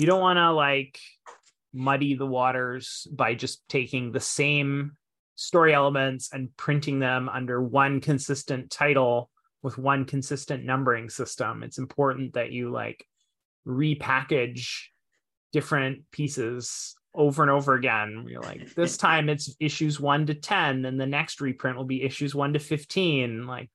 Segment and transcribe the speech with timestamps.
[0.00, 0.98] you don't want to like
[1.72, 4.92] muddy the waters by just taking the same
[5.36, 9.30] story elements and printing them under one consistent title
[9.62, 11.62] with one consistent numbering system.
[11.62, 13.04] It's important that you like
[13.66, 14.84] repackage
[15.52, 18.24] different pieces over and over again.
[18.28, 22.02] You're like, this time it's issues one to 10, and the next reprint will be
[22.02, 23.46] issues one to 15.
[23.46, 23.70] Like,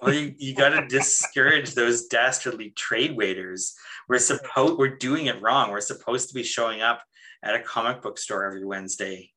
[0.00, 3.74] well, you, you got to discourage those dastardly trade waiters.
[4.08, 5.70] We're supposed we're doing it wrong.
[5.70, 7.02] We're supposed to be showing up
[7.42, 9.30] at a comic book store every Wednesday.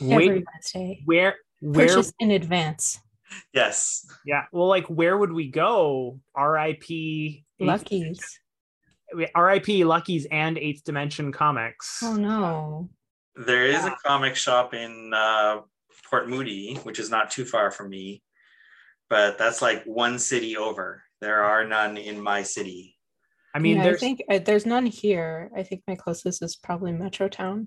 [0.00, 1.02] Every Wait, Wednesday.
[1.04, 2.98] Where where purchase in advance.
[3.52, 4.06] Yes.
[4.24, 4.44] Yeah.
[4.52, 6.20] Well, like where would we go?
[6.34, 7.44] R.I.P.
[7.60, 8.40] Lucky's.
[9.34, 9.84] R.I.P.
[9.84, 12.00] Lucky's and Eighth Dimension Comics.
[12.02, 12.88] Oh no.
[13.36, 13.92] There is yeah.
[13.92, 15.60] a comic shop in uh,
[16.08, 18.22] Port Moody, which is not too far from me,
[19.10, 21.02] but that's like one city over.
[21.20, 22.96] There are none in my city.
[23.54, 25.50] I mean, yeah, I think uh, there's none here.
[25.54, 27.66] I think my closest is probably Metrotown.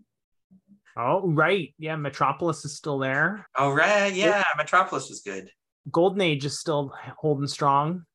[0.97, 1.73] Oh, right.
[1.77, 3.45] Yeah, Metropolis is still there.
[3.57, 4.13] Oh, right.
[4.13, 5.49] Yeah, Metropolis was good.
[5.91, 8.05] Golden Age is still holding strong.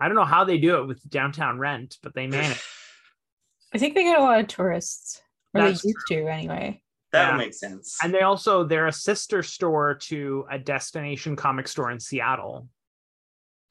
[0.00, 2.62] I don't know how they do it with downtown rent, but they manage.
[3.74, 5.20] I think they get a lot of tourists,
[5.52, 6.24] or That's they used true.
[6.24, 6.82] to anyway.
[7.12, 7.36] That yeah.
[7.36, 7.98] makes sense.
[8.02, 12.68] And they also they're a sister store to a destination comic store in Seattle.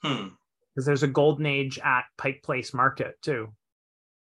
[0.04, 0.30] Hmm.
[0.74, 3.54] Because there's a Golden Age at Pike Place Market too.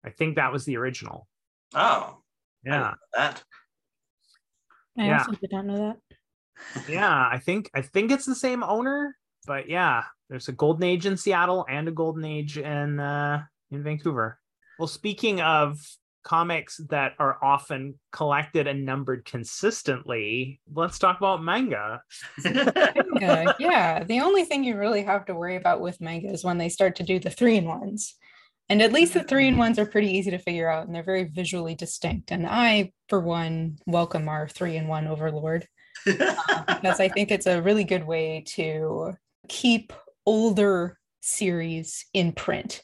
[0.04, 1.26] I think that was the original.
[1.74, 2.18] Oh.
[2.64, 2.82] Yeah.
[2.82, 3.42] I that.
[4.98, 5.18] I yeah.
[5.18, 6.18] also did not know that.
[6.88, 11.06] yeah, I think I think it's the same owner, but yeah, there's a golden age
[11.06, 14.38] in Seattle and a golden age in uh, in Vancouver.
[14.78, 15.78] Well, speaking of
[16.24, 22.02] comics that are often collected and numbered consistently, let's talk about manga.
[22.44, 23.54] manga.
[23.58, 26.68] Yeah, the only thing you really have to worry about with manga is when they
[26.68, 28.16] start to do the three in ones.
[28.68, 31.02] And at least the three in ones are pretty easy to figure out and they're
[31.02, 32.32] very visually distinct.
[32.32, 35.68] And I, for one, welcome our three in one overlord
[36.06, 39.12] uh, because I think it's a really good way to
[39.48, 39.92] keep
[40.24, 42.82] older series in print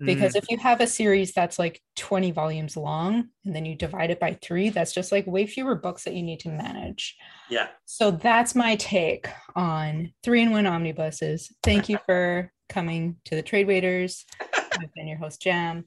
[0.00, 0.38] because mm.
[0.38, 4.20] if you have a series that's like 20 volumes long and then you divide it
[4.20, 7.16] by three that's just like way fewer books that you need to manage.
[7.48, 7.68] Yeah.
[7.84, 11.50] So that's my take on three in one omnibuses.
[11.62, 14.24] Thank you for coming to the trade waiters.
[14.54, 15.86] I've been your host jam.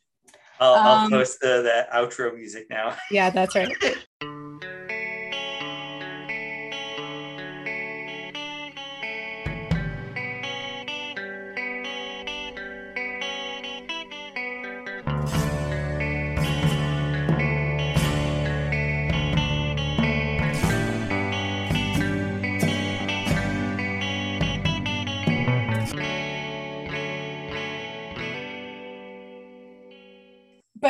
[0.60, 2.96] I'll, I'll um, post the, the outro music now.
[3.12, 3.72] Yeah that's right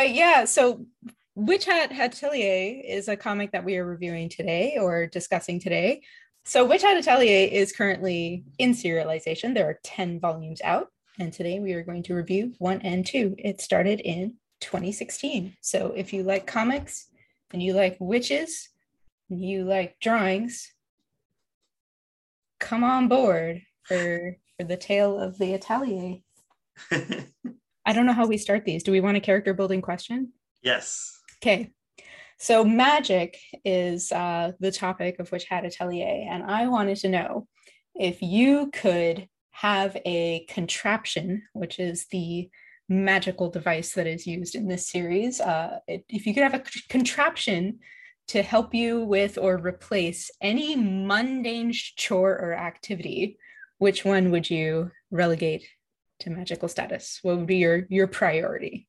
[0.10, 0.86] yeah, so
[1.36, 6.02] Witch Hat Atelier is a comic that we are reviewing today or discussing today.
[6.46, 9.54] So Witch Hat Atelier is currently in serialization.
[9.54, 10.88] There are 10 volumes out,
[11.20, 13.36] and today we are going to review one and two.
[13.38, 15.56] It started in 2016.
[15.62, 17.08] So if you like comics
[17.52, 18.70] and you like witches,
[19.30, 20.72] and you like drawings,
[22.60, 26.18] come on board for for the tale of the atelier.
[27.90, 28.84] I don't know how we start these.
[28.84, 30.32] Do we want a character building question?
[30.62, 31.20] Yes.
[31.38, 31.72] Okay.
[32.38, 33.36] So magic
[33.66, 37.48] is uh, the topic of Witch Hat Atelier, and I wanted to know
[37.96, 42.52] if you could have a contraption, which is the
[42.90, 45.42] magical device that is used in this series.
[45.42, 47.80] Uh, if you could have a contraption
[48.28, 53.40] to help you with or replace any mundane chore or activity,
[53.80, 55.68] which one would you relegate
[56.20, 57.20] to magical status?
[57.22, 58.88] What would be your your priority?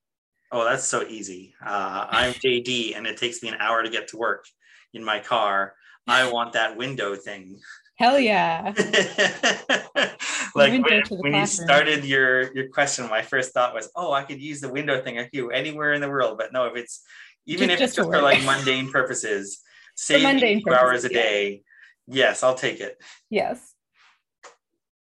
[0.52, 1.54] Oh, that's so easy.
[1.64, 4.44] Uh, I'm JD, and it takes me an hour to get to work
[4.92, 5.74] in my car.
[6.06, 7.60] I want that window thing.
[7.96, 8.72] Hell yeah!
[10.54, 14.40] like when, when you started your your question, my first thought was, oh, I could
[14.40, 16.38] use the window thing anywhere in the world.
[16.38, 17.02] But no, if it's
[17.46, 19.60] even just, if it's just for like mundane purposes,
[19.96, 21.62] save mundane two purposes, hours a day.
[22.06, 22.96] Yes, I'll take it.
[23.28, 23.74] Yes.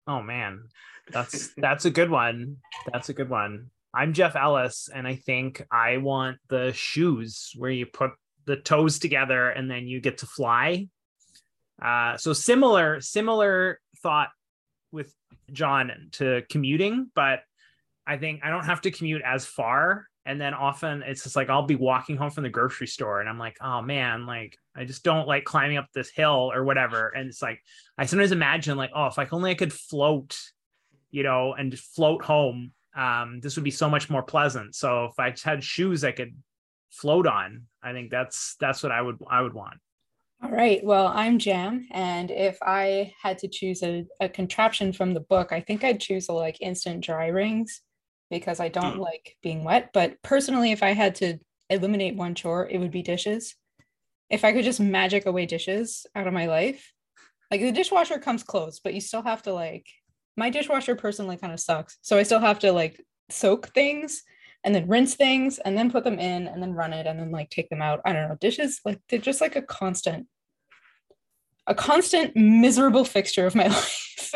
[0.08, 0.64] Oh man,
[1.10, 2.56] that's that's a good one.
[2.92, 3.70] That's a good one.
[3.94, 8.12] I'm Jeff Ellis, and I think I want the shoes where you put
[8.44, 10.88] the toes together and then you get to fly.
[11.80, 14.30] Uh, so similar, similar thought
[14.92, 15.12] with
[15.52, 17.40] John to commuting, but
[18.06, 20.06] I think I don't have to commute as far.
[20.26, 23.28] And then often it's just like I'll be walking home from the grocery store and
[23.28, 27.08] I'm like, oh man, like I just don't like climbing up this hill or whatever.
[27.08, 27.62] And it's like
[27.96, 30.36] I sometimes imagine like, oh, if I only I could float
[31.10, 34.74] you know, and just float home, um, this would be so much more pleasant.
[34.74, 36.34] So if I had shoes, I could
[36.90, 37.62] float on.
[37.82, 39.78] I think that's that's what I would I would want.
[40.42, 40.84] All right.
[40.84, 45.50] Well, I'm Jam, and if I had to choose a, a contraption from the book,
[45.50, 47.80] I think I'd choose a like instant dry rings
[48.30, 49.00] because I don't mm.
[49.00, 49.90] like being wet.
[49.92, 51.38] But personally, if I had to
[51.70, 53.56] eliminate one chore, it would be dishes.
[54.30, 56.92] If I could just magic away dishes out of my life,
[57.50, 59.86] like the dishwasher comes close, but you still have to like
[60.38, 61.98] my dishwasher personally kind of sucks.
[62.00, 64.22] So I still have to like soak things
[64.64, 67.32] and then rinse things and then put them in and then run it and then
[67.32, 68.00] like take them out.
[68.04, 68.36] I don't know.
[68.40, 70.28] Dishes like they're just like a constant
[71.66, 74.34] a constant miserable fixture of my life.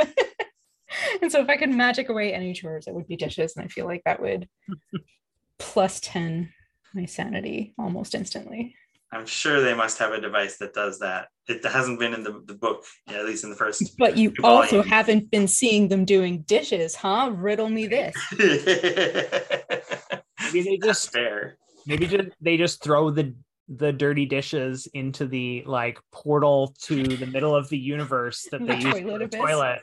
[1.23, 3.57] and so if I could magic away any chores, it would be dishes.
[3.57, 4.49] And I feel like that would
[5.59, 6.53] plus 10
[6.95, 8.75] my sanity almost instantly.
[9.13, 11.29] I'm sure they must have a device that does that.
[11.47, 13.95] It hasn't been in the, the book, yeah, at least in the first.
[13.99, 14.91] But you also volumes.
[14.91, 17.31] haven't been seeing them doing dishes, huh?
[17.35, 18.15] Riddle me this.
[18.39, 18.63] maybe
[20.63, 21.59] they just fair.
[21.87, 23.35] Maybe just they just throw the
[23.69, 28.77] the dirty dishes into the like portal to the middle of the universe that they
[28.77, 29.81] the use for the toilet.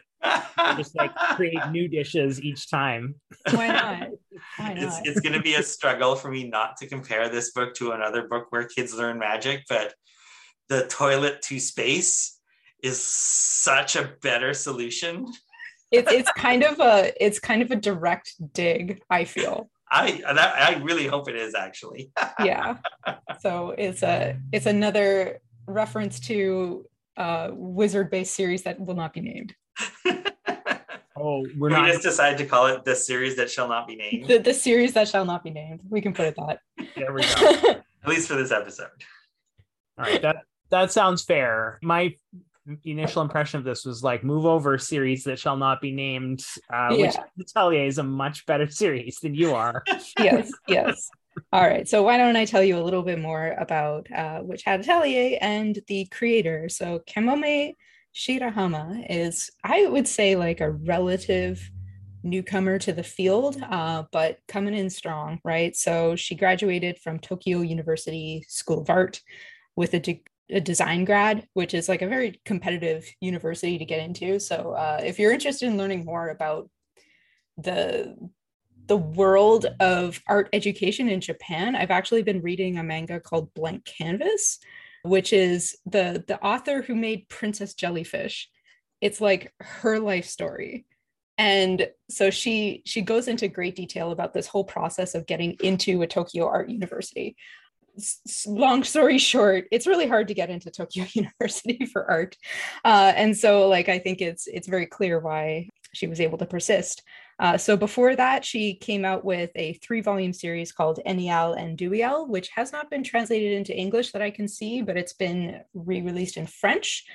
[0.77, 3.15] Just like create new dishes each time.
[3.51, 4.09] Why not?
[4.57, 4.83] Why not?
[4.83, 7.91] It's, it's going to be a struggle for me not to compare this book to
[7.91, 9.93] another book where kids learn magic, but
[10.67, 12.39] the toilet to space
[12.83, 15.27] is such a better solution.
[15.91, 19.01] it's it's kind of a it's kind of a direct dig.
[19.09, 19.69] I feel.
[19.91, 22.11] I that, I really hope it is actually.
[22.43, 22.77] yeah.
[23.39, 26.85] So it's a it's another reference to
[27.17, 29.53] uh, a wizard based series that will not be named.
[31.15, 31.87] oh, we're we not.
[31.87, 34.27] just decided to call it the series that shall not be named.
[34.27, 35.81] The, the series that shall not be named.
[35.89, 36.59] We can put it that.
[36.95, 37.27] There we go.
[38.03, 38.87] At least for this episode.
[39.97, 40.21] All right.
[40.21, 41.79] That that sounds fair.
[41.81, 42.15] My
[42.83, 46.89] initial impression of this was like move over series that shall not be named uh,
[46.91, 47.05] yeah.
[47.05, 49.83] witch atelier is a much better series than you are
[50.19, 51.09] yes yes
[51.51, 54.63] all right so why don't i tell you a little bit more about uh, witch
[54.65, 57.73] hat atelier and the creator so kamome
[58.15, 61.69] shirahama is i would say like a relative
[62.21, 67.61] newcomer to the field uh, but coming in strong right so she graduated from tokyo
[67.61, 69.21] university school of art
[69.75, 73.99] with a de- a design grad, which is like a very competitive university to get
[73.99, 74.39] into.
[74.39, 76.69] So uh, if you're interested in learning more about
[77.57, 78.15] the
[78.87, 83.85] the world of art education in Japan, I've actually been reading a manga called Blank
[83.85, 84.57] Canvas,
[85.03, 88.49] which is the the author who made Princess Jellyfish.
[89.01, 90.85] It's like her life story.
[91.37, 96.01] And so she she goes into great detail about this whole process of getting into
[96.01, 97.35] a Tokyo Art University
[98.47, 102.35] long story short it's really hard to get into tokyo university for art
[102.85, 106.45] uh, and so like i think it's it's very clear why she was able to
[106.45, 107.03] persist
[107.39, 111.77] uh, so before that she came out with a three volume series called Eniale and
[111.77, 115.61] Dewiela, which has not been translated into english that i can see but it's been
[115.73, 117.05] re-released in french.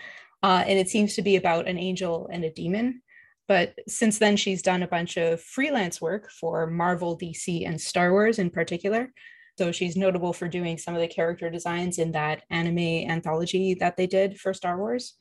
[0.42, 3.00] Uh, and it seems to be about an angel and a demon.
[3.48, 8.12] But since then she's done a bunch of freelance work for marvel dc and star
[8.12, 9.10] wars in particular.
[9.56, 12.78] So she's notable for doing some of the character designs in that anime
[13.10, 15.14] anthology that they did for Star Wars.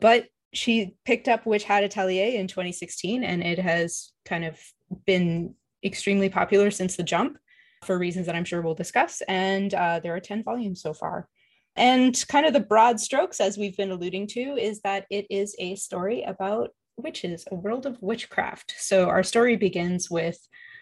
[0.00, 4.58] But she picked up Witch Hat Atelier in 2016, and it has kind of
[5.06, 5.54] been
[5.84, 7.38] extremely popular since the jump
[7.84, 9.22] for reasons that I'm sure we'll discuss.
[9.28, 11.28] And uh, there are 10 volumes so far.
[11.76, 15.54] And kind of the broad strokes, as we've been alluding to, is that it is
[15.58, 18.74] a story about witches, a world of witchcraft.
[18.78, 20.38] So our story begins with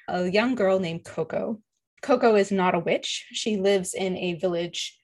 [0.09, 1.61] a young girl named Coco
[2.03, 3.27] Coco is not a witch.
[3.33, 4.97] She lives in a village,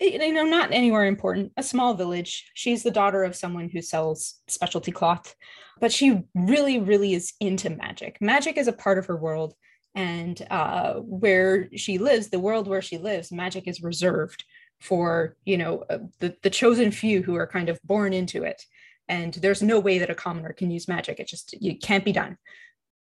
[0.00, 2.50] you know, not anywhere important, a small village.
[2.54, 5.34] She's the daughter of someone who sells specialty cloth,
[5.80, 8.18] but she really, really is into magic.
[8.20, 9.54] Magic is a part of her world.
[9.94, 14.44] And uh, where she lives, the world where she lives, magic is reserved
[14.80, 18.60] for, you know, uh, the, the chosen few who are kind of born into it.
[19.08, 21.20] And there's no way that a commoner can use magic.
[21.20, 22.38] It just, it can't be done.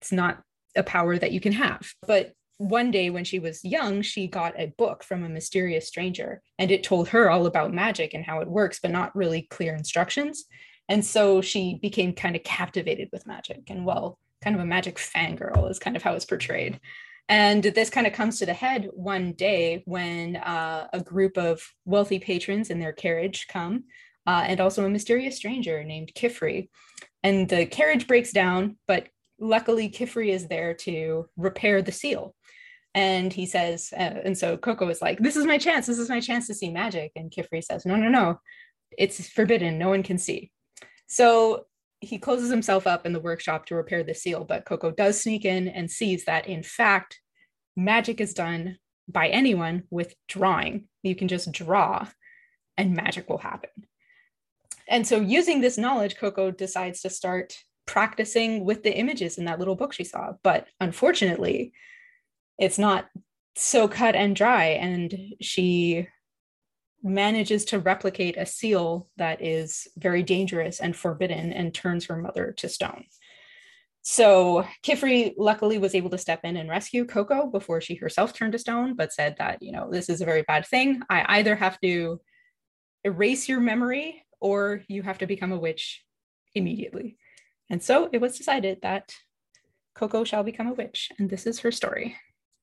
[0.00, 0.42] It's not
[0.76, 1.92] a power that you can have.
[2.06, 6.42] But one day when she was young, she got a book from a mysterious stranger
[6.58, 9.74] and it told her all about magic and how it works, but not really clear
[9.74, 10.44] instructions.
[10.88, 14.96] And so she became kind of captivated with magic and, well, kind of a magic
[14.96, 16.80] fangirl is kind of how it's portrayed.
[17.28, 21.62] And this kind of comes to the head one day when uh, a group of
[21.84, 23.84] wealthy patrons in their carriage come,
[24.26, 26.70] uh, and also a mysterious stranger named Qifrey.
[27.22, 32.34] And the carriage breaks down, but luckily Qifrey is there to repair the seal
[32.94, 35.86] and he says, uh, and so Coco is like, this is my chance.
[35.86, 37.12] This is my chance to see magic.
[37.14, 38.40] And Qifrey says, no, no, no,
[38.96, 39.78] it's forbidden.
[39.78, 40.50] No one can see.
[41.06, 41.66] So
[42.00, 45.44] he closes himself up in the workshop to repair the seal, but Coco does sneak
[45.44, 47.20] in and sees that, in fact,
[47.76, 48.78] magic is done
[49.08, 50.88] by anyone with drawing.
[51.02, 52.08] You can just draw
[52.76, 53.70] and magic will happen.
[54.88, 57.54] And so, using this knowledge, Coco decides to start
[57.88, 60.34] practicing with the images in that little book she saw.
[60.44, 61.72] But unfortunately,
[62.58, 63.08] it's not
[63.56, 64.66] so cut and dry.
[64.66, 66.06] And she
[67.02, 72.52] manages to replicate a seal that is very dangerous and forbidden and turns her mother
[72.58, 73.04] to stone.
[74.02, 78.52] So Qifrey luckily was able to step in and rescue Coco before she herself turned
[78.52, 81.02] to stone, but said that, you know, this is a very bad thing.
[81.10, 82.20] I either have to
[83.04, 86.04] erase your memory or you have to become a witch
[86.54, 87.17] immediately.
[87.70, 89.14] And so it was decided that
[89.94, 92.16] Coco shall become a witch, and this is her story.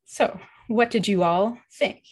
[0.05, 2.03] So, what did you all think?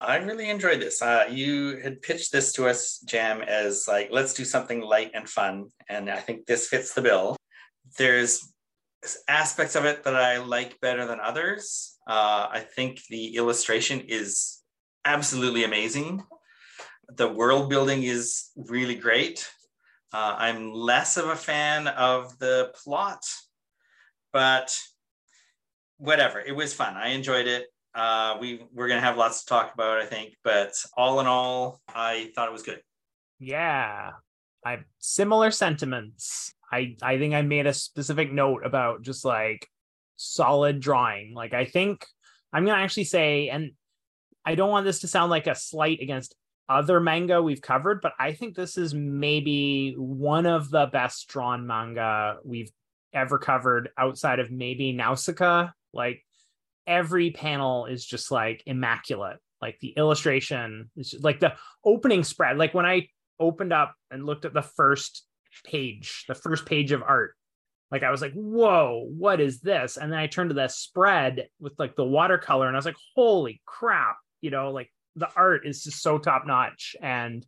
[0.00, 1.00] I really enjoyed this.
[1.00, 5.28] Uh, you had pitched this to us, Jam, as like, let's do something light and
[5.28, 5.68] fun.
[5.88, 7.36] And I think this fits the bill.
[7.98, 8.52] There's
[9.28, 11.96] aspects of it that I like better than others.
[12.06, 14.60] Uh, I think the illustration is
[15.04, 16.24] absolutely amazing.
[17.16, 19.48] The world building is really great.
[20.12, 23.24] Uh, I'm less of a fan of the plot,
[24.32, 24.78] but
[25.96, 26.40] whatever.
[26.40, 26.96] It was fun.
[26.96, 27.66] I enjoyed it.
[27.94, 30.34] Uh, we we're gonna have lots to talk about, I think.
[30.44, 32.80] But all in all, I thought it was good.
[33.38, 34.10] Yeah,
[34.64, 36.54] I have similar sentiments.
[36.70, 39.68] I I think I made a specific note about just like
[40.16, 41.34] solid drawing.
[41.34, 42.06] Like I think
[42.52, 43.72] I'm gonna actually say, and
[44.44, 46.34] I don't want this to sound like a slight against
[46.68, 51.66] other manga we've covered, but I think this is maybe one of the best drawn
[51.66, 52.70] manga we've
[53.12, 55.68] ever covered outside of maybe Nausicaa.
[55.92, 56.24] Like
[56.86, 59.38] every panel is just like immaculate.
[59.60, 61.54] Like the illustration is like the
[61.84, 62.58] opening spread.
[62.58, 65.24] Like when I opened up and looked at the first
[65.64, 67.34] page, the first page of art,
[67.90, 69.98] like I was like, whoa, what is this?
[69.98, 72.96] And then I turned to the spread with like the watercolor and I was like,
[73.14, 76.96] holy crap, you know, like the art is just so top notch.
[77.00, 77.46] And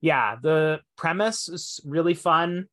[0.00, 2.66] yeah, the premise is really fun.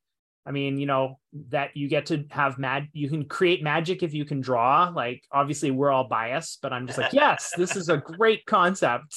[0.46, 1.19] I mean, you know,
[1.50, 4.89] that you get to have mad, you can create magic if you can draw.
[4.96, 9.13] Like, obviously, we're all biased, but I'm just like, yes, this is a great concept.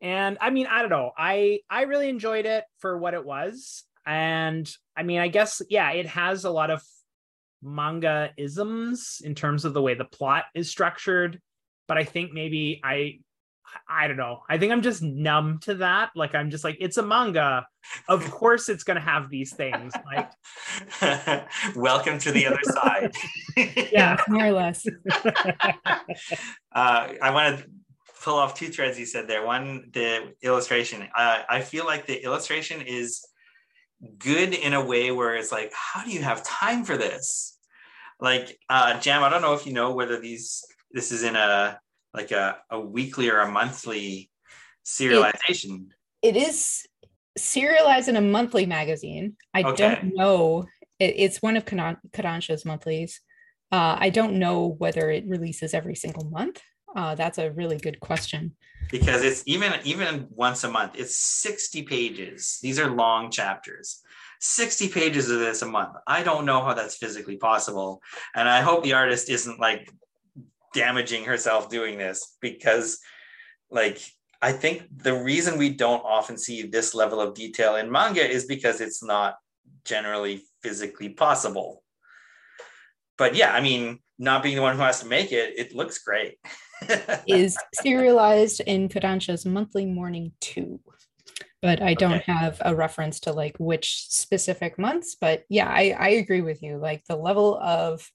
[0.00, 1.12] And I mean, I don't know.
[1.16, 3.84] I I really enjoyed it for what it was.
[4.04, 6.82] And I mean, I guess, yeah, it has a lot of
[7.62, 11.40] manga isms in terms of the way the plot is structured.
[11.86, 13.20] But I think maybe I
[13.88, 14.42] I don't know.
[14.48, 16.10] I think I'm just numb to that.
[16.14, 17.66] Like I'm just like it's a manga.
[18.08, 19.92] Of course it's going to have these things.
[20.06, 20.30] Like
[21.76, 23.14] welcome to the other side.
[23.92, 24.86] yeah, more or less.
[25.24, 27.64] uh, I want to
[28.22, 29.44] pull off two threads you said there.
[29.44, 31.08] One, the illustration.
[31.14, 33.26] Uh, I feel like the illustration is
[34.18, 37.58] good in a way where it's like, how do you have time for this?
[38.20, 40.62] Like uh, Jam, I don't know if you know whether these
[40.92, 41.80] this is in a
[42.14, 44.30] like a, a weekly or a monthly
[44.84, 45.86] serialization?
[46.22, 46.86] it, it is
[47.36, 49.36] serialized in a monthly magazine.
[49.54, 49.76] I okay.
[49.76, 50.66] don't know.
[50.98, 53.20] It, it's one of Kodansha's monthlies.
[53.72, 56.60] Uh, I don't know whether it releases every single month.
[56.94, 58.56] Uh, that's a really good question.
[58.90, 60.92] Because it's even even once a month.
[60.96, 62.58] It's sixty pages.
[62.62, 64.02] These are long chapters.
[64.42, 65.96] 60 pages of this a month.
[66.06, 68.00] I don't know how that's physically possible.
[68.34, 69.92] And I hope the artist isn't like
[70.74, 73.00] damaging herself doing this because
[73.70, 74.00] like
[74.42, 78.46] I think the reason we don't often see this level of detail in manga is
[78.46, 79.36] because it's not
[79.84, 81.82] generally physically possible.
[83.18, 85.98] But yeah, I mean, not being the one who has to make it, it looks
[85.98, 86.38] great.
[87.26, 90.80] is serialized in Kodansha's monthly morning two.
[91.60, 92.32] But I don't okay.
[92.32, 95.16] have a reference to like which specific months.
[95.20, 96.78] But yeah, I, I agree with you.
[96.78, 98.10] Like the level of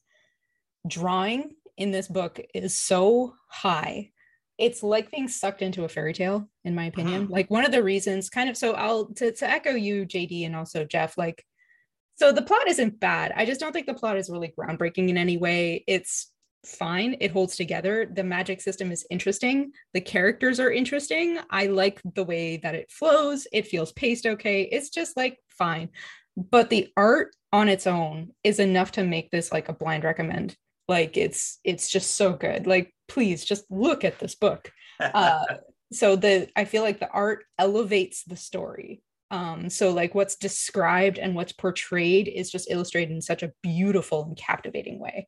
[0.88, 4.12] drawing in this book is so high.
[4.58, 7.24] It's like being sucked into a fairy tale, in my opinion.
[7.24, 7.34] Mm-hmm.
[7.34, 10.56] Like one of the reasons, kind of, so I'll to, to echo you, JD, and
[10.56, 11.46] also Jeff, like,
[12.16, 13.34] so the plot isn't bad.
[13.36, 15.84] I just don't think the plot is really groundbreaking in any way.
[15.86, 16.32] It's
[16.66, 17.18] fine.
[17.20, 18.06] It holds together.
[18.06, 19.72] The magic system is interesting.
[19.94, 21.40] The characters are interesting.
[21.50, 23.48] I like the way that it flows.
[23.52, 24.64] It feels paced okay.
[24.64, 25.90] It's just like fine.
[26.38, 30.56] But the art on its own is enough to make this like a blind recommend
[30.88, 32.68] like it's it's just so good.
[32.68, 34.72] Like please just look at this book.
[34.98, 35.44] Uh,
[35.92, 39.02] so the i feel like the art elevates the story.
[39.30, 44.24] Um so like what's described and what's portrayed is just illustrated in such a beautiful
[44.24, 45.28] and captivating way.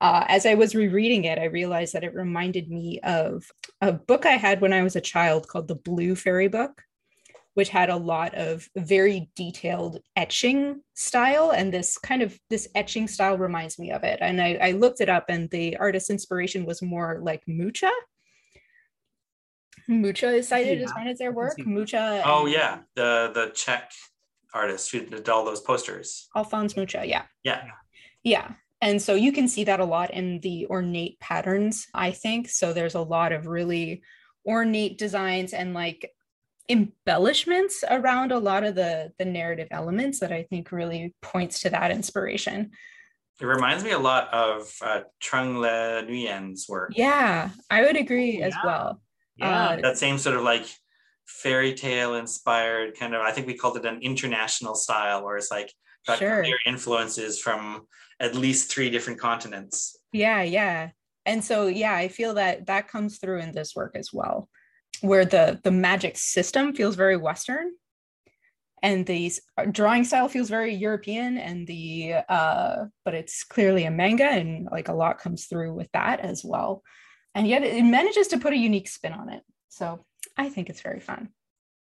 [0.00, 3.44] Uh, as I was rereading it, I realized that it reminded me of
[3.80, 6.82] a book I had when I was a child called The Blue Fairy Book
[7.56, 13.08] which had a lot of very detailed etching style and this kind of this etching
[13.08, 16.66] style reminds me of it and I, I looked it up and the artist's inspiration
[16.66, 17.90] was more like mucha
[19.88, 20.84] Mucha is cited yeah.
[20.84, 21.54] as one of their work.
[21.64, 22.20] Mucha.
[22.24, 23.92] Oh yeah, the the Czech
[24.52, 26.28] artist who did all those posters.
[26.34, 27.22] Alphonse Mucha, yeah.
[27.44, 27.62] Yeah.
[28.24, 28.52] Yeah.
[28.80, 32.48] And so you can see that a lot in the ornate patterns, I think.
[32.48, 34.02] So there's a lot of really
[34.46, 36.10] ornate designs and like
[36.68, 41.70] embellishments around a lot of the the narrative elements that I think really points to
[41.70, 42.70] that inspiration.
[43.40, 46.92] It reminds me a lot of uh, Trung Le Nguyen's work.
[46.96, 48.46] Yeah, I would agree yeah.
[48.46, 49.00] as well.
[49.36, 50.66] Yeah, uh, that same sort of like
[51.26, 53.20] fairy tale inspired kind of.
[53.20, 55.70] I think we called it an international style, where it's like
[56.06, 56.42] got sure.
[56.42, 57.86] clear influences from
[58.20, 59.98] at least three different continents.
[60.12, 60.90] Yeah, yeah,
[61.26, 64.48] and so yeah, I feel that that comes through in this work as well,
[65.00, 67.72] where the the magic system feels very Western,
[68.82, 69.32] and the
[69.70, 74.88] drawing style feels very European and the uh but it's clearly a manga and like
[74.88, 76.82] a lot comes through with that as well.
[77.34, 79.42] And yet it manages to put a unique spin on it.
[79.68, 80.04] So
[80.36, 81.30] I think it's very fun.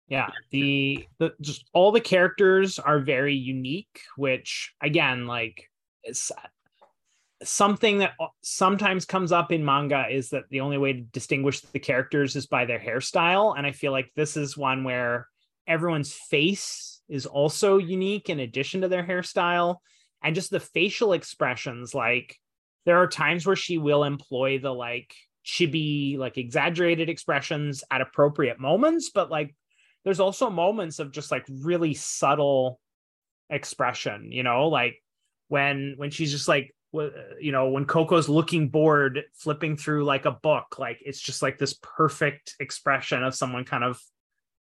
[0.09, 5.71] Yeah, the the just all the characters are very unique, which again, like
[7.43, 11.79] something that sometimes comes up in manga is that the only way to distinguish the
[11.79, 13.57] characters is by their hairstyle.
[13.57, 15.29] And i feel like this is one where
[15.67, 19.77] everyone's face is also unique in addition to their hairstyle.
[20.23, 22.37] And just the facial expressions like
[22.87, 25.15] there are times where she will employ the like
[25.45, 29.11] chibi like exaggerated expressions at appropriate moments.
[29.11, 29.55] But like
[30.05, 32.81] there's also moments of just like really subtle
[33.51, 35.03] expression you know like
[35.49, 40.31] when when she's just like you know when coco's looking bored flipping through like a
[40.31, 44.01] book like it's just like this perfect expression of someone kind of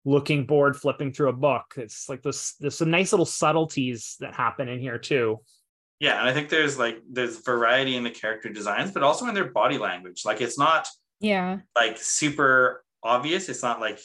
[0.05, 1.73] looking bored flipping through a book.
[1.77, 5.41] It's like this there's some nice little subtleties that happen in here too.
[5.99, 9.33] Yeah and i think there's like there's variety in the character designs but also in
[9.33, 10.23] their body language.
[10.23, 10.87] Like it's not
[11.19, 11.59] yeah.
[11.75, 13.49] like super obvious.
[13.49, 13.99] It's not like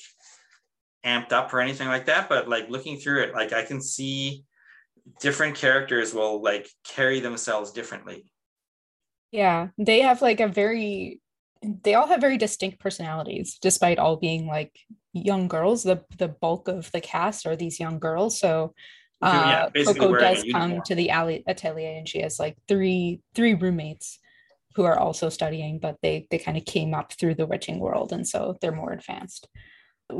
[1.05, 4.45] amped up or anything like that but like looking through it like i can see
[5.21, 8.31] different characters will like carry themselves differently.
[9.31, 11.21] Yeah they have like a very
[11.63, 14.79] they all have very distinct personalities despite all being like
[15.13, 15.83] young girls.
[15.83, 18.75] The the bulk of the cast are these young girls so
[19.23, 23.55] uh yeah, coco does come to the alley atelier and she has like three three
[23.55, 24.19] roommates
[24.75, 28.13] who are also studying but they they kind of came up through the witching world
[28.13, 29.47] and so they're more advanced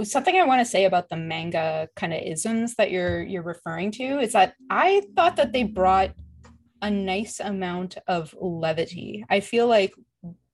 [0.05, 3.91] something i want to say about the manga kind of isms that you're you're referring
[3.91, 6.13] to is that i thought that they brought
[6.83, 9.93] a nice amount of levity i feel like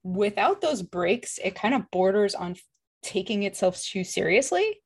[0.07, 2.55] without those breaks, it kind of borders on
[3.03, 4.81] taking itself too seriously.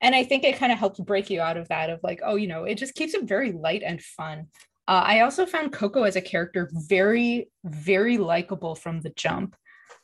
[0.00, 2.34] And I think it kind of helps break you out of that of like, oh,
[2.34, 4.48] you know, it just keeps it very light and fun.
[4.88, 9.54] Uh, I also found Coco as a character very, very likable from the jump.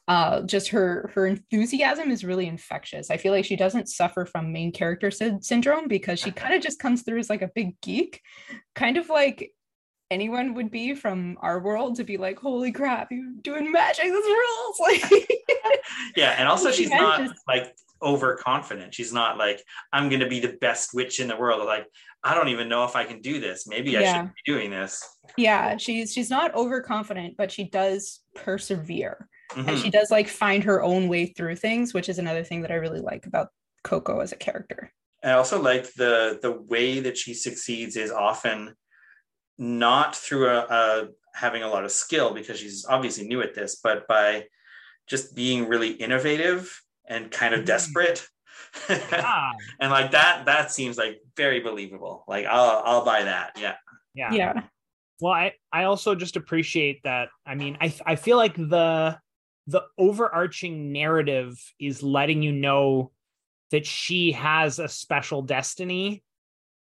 [0.08, 3.10] Uh, just her her enthusiasm is really infectious.
[3.10, 6.62] I feel like she doesn't suffer from main character sy- syndrome because she kind of
[6.62, 8.22] just comes through as like a big geek,
[8.74, 9.52] kind of like
[10.10, 14.24] anyone would be from our world to be like, holy crap, you're doing magic, this
[14.24, 14.80] rules.
[14.80, 15.28] Like
[16.16, 17.34] Yeah, and also she's not just...
[17.46, 18.94] like overconfident.
[18.94, 21.66] She's not like, I'm gonna be the best witch in the world.
[21.66, 21.86] Like,
[22.24, 23.66] I don't even know if I can do this.
[23.66, 25.06] Maybe I should be doing this.
[25.36, 29.28] Yeah, she's she's not overconfident, but she does persevere.
[29.52, 29.68] Mm-hmm.
[29.68, 32.70] And she does like find her own way through things, which is another thing that
[32.70, 33.48] I really like about
[33.82, 34.92] Coco as a character.
[35.24, 38.74] I also like the the way that she succeeds is often
[39.58, 43.80] not through a, a, having a lot of skill because she's obviously new at this,
[43.82, 44.44] but by
[45.08, 47.66] just being really innovative and kind of mm-hmm.
[47.66, 48.26] desperate.
[48.88, 49.50] Yeah.
[49.80, 52.24] and like that, that seems like very believable.
[52.28, 53.58] Like I'll, I'll buy that.
[53.58, 53.74] Yeah.
[54.14, 54.32] Yeah.
[54.32, 54.62] Yeah.
[55.20, 57.30] Well, I, I also just appreciate that.
[57.44, 59.18] I mean, I, I feel like the,
[59.68, 63.12] the overarching narrative is letting you know
[63.70, 66.22] that she has a special destiny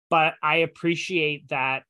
[0.08, 1.82] but i appreciate that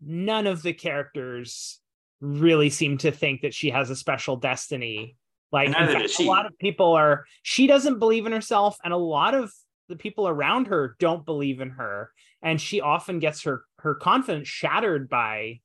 [0.00, 1.80] none of the characters
[2.20, 5.16] really seem to think that she has a special destiny.
[5.52, 9.34] Like fact, a lot of people are she doesn't believe in herself, and a lot
[9.34, 9.52] of
[9.88, 12.12] the people around her don't believe in her.
[12.42, 15.60] And she often gets her her confidence shattered by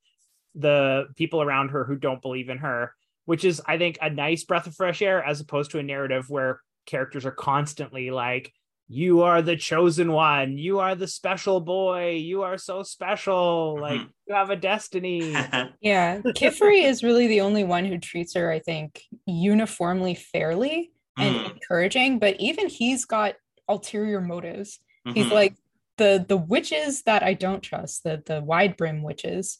[0.56, 4.43] the people around her who don't believe in her, which is, I think, a nice
[4.43, 8.53] breath of fresh air as opposed to a narrative where characters are constantly like,
[8.88, 13.99] you are the chosen one you are the special boy you are so special like
[13.99, 14.09] mm-hmm.
[14.27, 15.31] you have a destiny
[15.81, 21.35] yeah Qifrey is really the only one who treats her i think uniformly fairly and
[21.35, 21.51] mm.
[21.51, 23.35] encouraging but even he's got
[23.67, 25.15] ulterior motives mm-hmm.
[25.15, 25.55] he's like
[25.97, 29.57] the the witches that i don't trust the the wide brim witches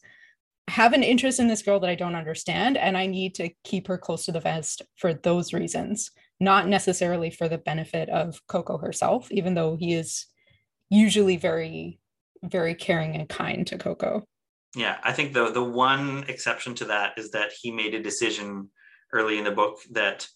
[0.68, 3.88] have an interest in this girl that i don't understand and i need to keep
[3.88, 8.78] her close to the vest for those reasons not necessarily for the benefit of Coco
[8.78, 10.26] herself, even though he is
[10.90, 12.00] usually very,
[12.44, 14.24] very caring and kind to Coco.
[14.76, 18.70] Yeah, I think the the one exception to that is that he made a decision
[19.14, 20.28] early in the book that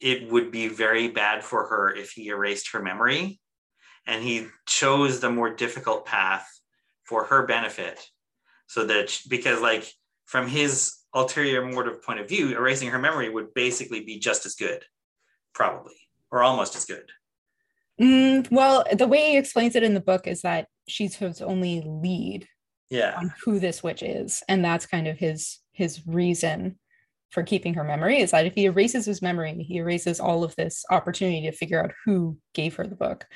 [0.00, 3.40] it would be very bad for her if he erased her memory.
[4.06, 6.46] And he chose the more difficult path
[7.04, 8.06] for her benefit.
[8.66, 9.90] So that, because, like,
[10.24, 14.54] from his ulterior motive point of view, erasing her memory would basically be just as
[14.54, 14.84] good,
[15.54, 15.94] probably,
[16.30, 17.10] or almost as good.
[18.00, 21.82] Mm, well, the way he explains it in the book is that she's his only
[21.86, 22.46] lead
[22.90, 23.14] yeah.
[23.16, 24.42] on who this witch is.
[24.48, 26.78] And that's kind of his his reason
[27.30, 30.56] for keeping her memory is that if he erases his memory, he erases all of
[30.56, 33.26] this opportunity to figure out who gave her the book.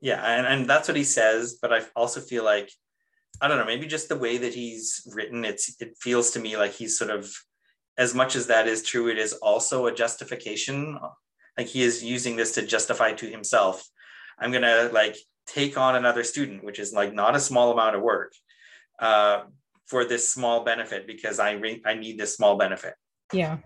[0.00, 2.70] Yeah, and, and that's what he says, but I also feel like
[3.40, 6.56] I don't know, maybe just the way that he's written, it's it feels to me
[6.56, 7.30] like he's sort of
[7.96, 10.98] as much as that is true, it is also a justification.
[11.56, 13.86] Like he is using this to justify to himself.
[14.38, 15.16] I'm gonna like
[15.46, 18.32] take on another student, which is like not a small amount of work.
[18.98, 19.44] Uh,
[19.86, 22.94] for this small benefit because I re- I need this small benefit.
[23.32, 23.58] Yeah.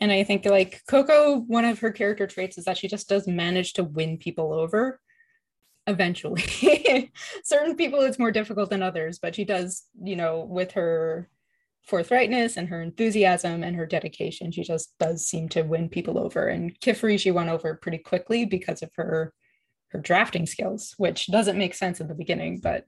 [0.00, 3.26] And I think like Coco, one of her character traits is that she just does
[3.26, 5.00] manage to win people over
[5.86, 6.42] eventually.
[7.44, 11.28] Certain people it's more difficult than others, but she does, you know, with her
[11.88, 16.48] forthrightness and her enthusiasm and her dedication, she just does seem to win people over.
[16.48, 19.32] And Qifrey, she won over pretty quickly because of her
[19.88, 22.86] her drafting skills, which doesn't make sense in the beginning, but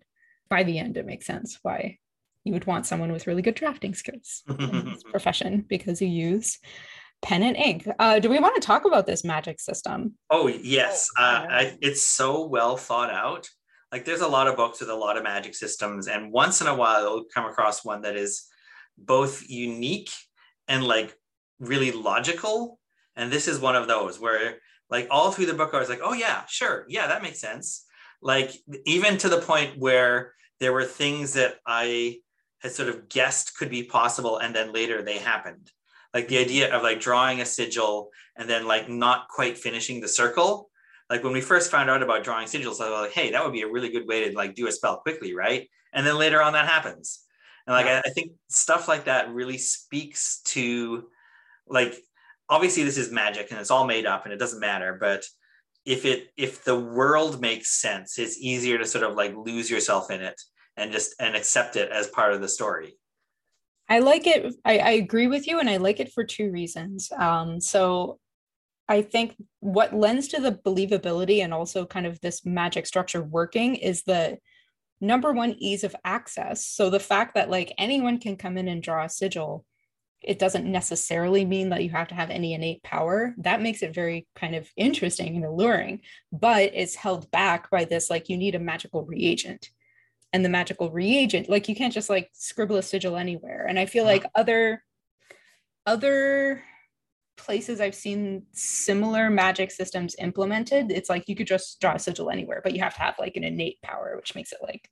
[0.49, 1.99] by the end it makes sense why
[2.45, 6.59] you would want someone with really good drafting skills in this profession because you use
[7.23, 7.89] pen and ink.
[7.99, 10.15] Uh, do we want to talk about this magic system?
[10.29, 13.49] Oh yes, oh, uh, I, it's so well thought out.
[13.91, 16.67] Like there's a lot of books with a lot of magic systems, and once in
[16.67, 18.45] a while you'll come across one that is
[18.99, 20.11] both unique
[20.69, 21.15] and like
[21.61, 22.79] really logical.
[23.17, 24.59] And this is one of those where
[24.91, 27.85] like all through the book I was like, oh yeah, sure, yeah, that makes sense.
[28.21, 28.53] Like
[28.85, 32.19] even to the point where there were things that I
[32.61, 35.71] had sort of guessed could be possible and then later they happened
[36.15, 40.09] like the idea of like drawing a sigil and then like not quite finishing the
[40.09, 40.71] circle.
[41.11, 43.53] Like when we first found out about drawing sigils i was like hey that would
[43.53, 45.69] be a really good way to like do a spell quickly right?
[45.93, 47.25] And then later on that happens.
[47.67, 48.03] And like yeah.
[48.05, 51.09] I, I think stuff like that really speaks to
[51.69, 51.95] like
[52.49, 55.25] obviously this is magic and it's all made up and it doesn't matter but
[55.85, 60.11] if it if the world makes sense it's easier to sort of like lose yourself
[60.11, 60.41] in it
[60.77, 62.95] and just and accept it as part of the story
[63.89, 67.11] i like it i, I agree with you and i like it for two reasons.
[67.17, 68.19] Um, so
[68.89, 73.77] i think what lends to the believability and also kind of this magic structure working
[73.77, 74.39] is the
[75.03, 76.65] number one ease of access.
[76.65, 79.67] So the fact that like anyone can come in and draw a sigil
[80.23, 83.35] it doesn't necessarily mean that you have to have any innate power.
[83.39, 88.09] That makes it very kind of interesting and alluring but it's held back by this
[88.09, 89.71] like you need a magical reagent
[90.33, 93.67] and the magical reagent like you can't just like scribble a sigil anywhere.
[93.69, 94.83] And i feel like other
[95.87, 96.63] other
[97.37, 102.31] places i've seen similar magic systems implemented it's like you could just draw a sigil
[102.31, 104.89] anywhere but you have to have like an innate power which makes it like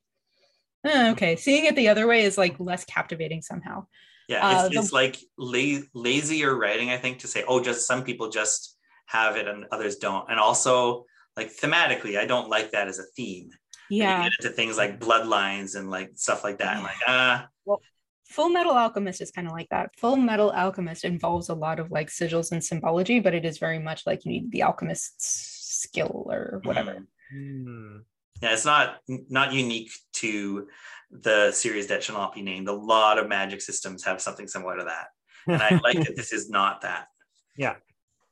[0.87, 3.85] oh, okay seeing it the other way is like less captivating somehow.
[4.29, 8.05] Yeah it's, uh, it's like la- lazier writing i think to say oh just some
[8.05, 8.77] people just
[9.07, 10.31] have it and others don't.
[10.31, 11.05] And also
[11.37, 13.51] like thematically i don't like that as a theme
[13.91, 16.77] yeah get into things like bloodlines and like stuff like that.
[16.77, 17.45] And like, ah.
[17.45, 17.81] Uh, well,
[18.29, 19.91] Full Metal Alchemist is kind of like that.
[19.99, 23.81] Full Metal Alchemist involves a lot of like sigils and symbology, but it is very
[23.81, 27.07] much like you need the alchemist's skill or whatever.
[27.35, 28.03] Mm.
[28.41, 30.69] Yeah, it's not not unique to
[31.11, 32.69] the series that shall not be named.
[32.69, 35.09] A lot of magic systems have something similar to that,
[35.47, 37.09] and I like that this is not that.
[37.57, 37.75] Yeah,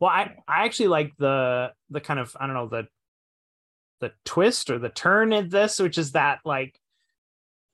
[0.00, 2.86] well, I I actually like the the kind of I don't know the
[4.00, 6.78] the twist or the turn in this, which is that like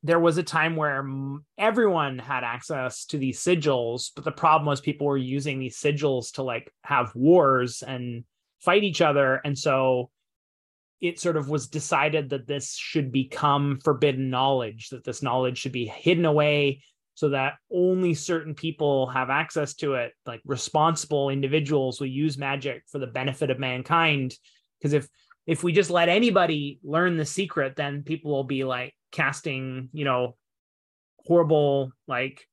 [0.03, 4.67] there was a time where mm, everyone had access to these sigils, but the problem
[4.67, 8.25] was people were using these sigils to like have wars and
[8.61, 10.11] fight each other, and so
[11.01, 15.73] it sort of was decided that this should become forbidden knowledge, that this knowledge should
[15.73, 16.83] be hidden away
[17.15, 20.13] so that only certain people have access to it.
[20.27, 24.35] Like responsible individuals will use magic for the benefit of mankind.
[24.79, 25.09] Because if
[25.47, 30.05] if we just let anybody learn the secret, then people will be like casting, you
[30.05, 30.37] know,
[31.19, 32.47] horrible, like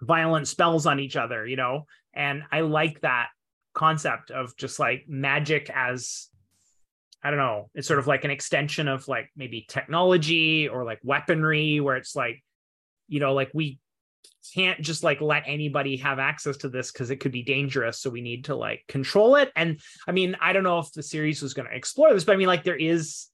[0.00, 1.86] violent spells on each other, you know?
[2.14, 3.28] And I like that
[3.74, 6.28] concept of just like magic as
[7.22, 11.00] I don't know, it's sort of like an extension of like maybe technology or like
[11.02, 12.42] weaponry where it's like,
[13.08, 13.80] you know, like we
[14.54, 18.10] can't just like let anybody have access to this because it could be dangerous so
[18.10, 19.52] we need to like control it.
[19.56, 22.34] And i mean i don't know if the series was going to explore this but
[22.34, 23.26] i mean like there is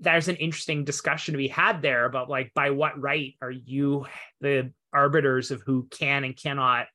[0.00, 4.06] there's an interesting discussion to be had there about like by what right are you
[4.40, 6.86] the arbiters of who can and cannot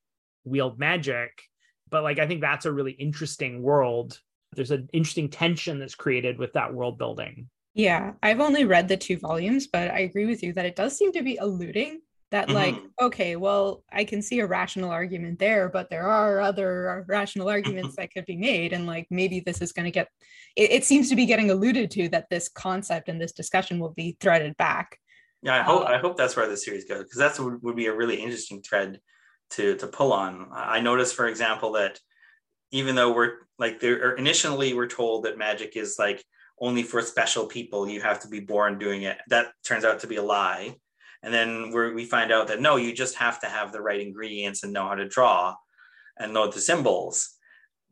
[0.43, 1.43] wield magic?
[1.89, 4.19] But like i think that's a really interesting world.
[4.53, 7.49] There's an interesting tension that's created with that world building.
[7.73, 10.97] Yeah i've only read the two volumes but i agree with you that it does
[10.97, 12.55] seem to be alluding that mm-hmm.
[12.55, 17.49] like okay well i can see a rational argument there but there are other rational
[17.49, 20.07] arguments that could be made and like maybe this is going to get
[20.55, 23.93] it, it, seems to be getting alluded to that this concept and this discussion will
[23.93, 24.97] be threaded back.
[25.41, 27.75] Yeah i hope uh, i hope that's where the series goes because that's would, would
[27.75, 28.99] be a really interesting thread
[29.51, 30.47] to to pull on.
[30.51, 31.99] I noticed for example that
[32.71, 36.23] even though we're like there initially we're told that magic is like
[36.59, 40.07] only for special people you have to be born doing it that turns out to
[40.07, 40.75] be a lie
[41.23, 44.63] and then we find out that no you just have to have the right ingredients
[44.63, 45.55] and know how to draw
[46.17, 47.35] and know the symbols.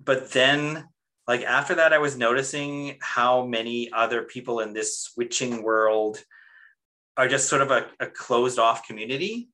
[0.04, 0.88] But then
[1.28, 6.24] like after that i was noticing how many other people in this switching world
[7.16, 9.50] are just sort of a, a closed off community.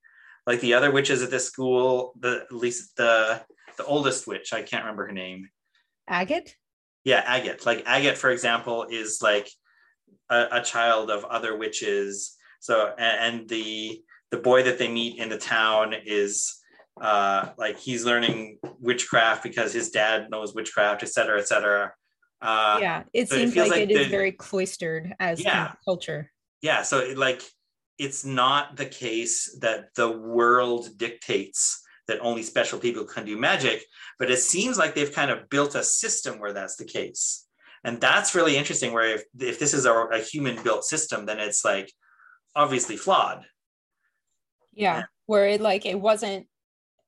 [0.47, 3.41] Like the other witches at this school the at least the
[3.77, 5.49] the oldest witch i can't remember her name.
[6.07, 6.55] Agate?
[7.03, 7.65] Yeah agate.
[7.65, 9.49] Like agate for example is like
[10.29, 14.01] a, a child of other witches so and, and the
[14.31, 16.31] the boy that they meet in the town is
[17.09, 21.93] uh, like he's learning witchcraft because his dad knows witchcraft, et cetera, et cetera.
[22.41, 25.73] Uh, yeah, it so seems it like, like, it the, is very cloistered as yeah,
[25.85, 26.31] culture.
[26.61, 27.41] Yeah, so it, like
[27.97, 33.85] it's not the case that the world dictates that only special people can do magic,
[34.19, 37.45] but it seems like they've kind of built a system where that's the case.
[37.83, 38.93] And that's really interesting.
[38.93, 41.89] Where if, if this is a, a human built system, then it's like,
[42.55, 43.45] obviously flawed.
[44.73, 46.47] Yeah, where it like it wasn't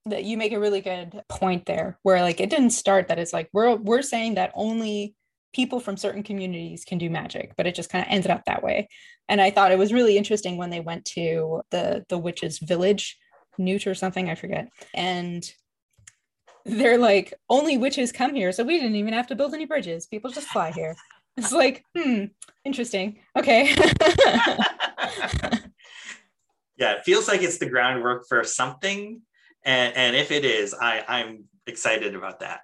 [0.05, 3.33] that you make a really good point there where like it didn't start that it's
[3.33, 5.15] like we're we're saying that only
[5.53, 8.63] people from certain communities can do magic but it just kind of ended up that
[8.63, 8.88] way.
[9.27, 13.17] And i thought it was really interesting when they went to the the witches village
[13.57, 15.51] newt or something i forget and
[16.67, 20.05] they're like only witches come here so we didn't even have to build any bridges.
[20.05, 20.95] People just fly here
[21.38, 22.26] it's like hmm
[22.65, 23.73] interesting okay
[26.78, 29.21] yeah, it feels like it's the groundwork for something.
[29.65, 32.62] And, and if it is, I, I'm excited about that.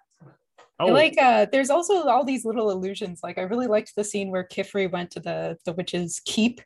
[0.80, 0.88] Oh.
[0.88, 3.20] like uh there's also all these little illusions.
[3.22, 6.62] Like I really liked the scene where Qifrey went to the the witch's keep,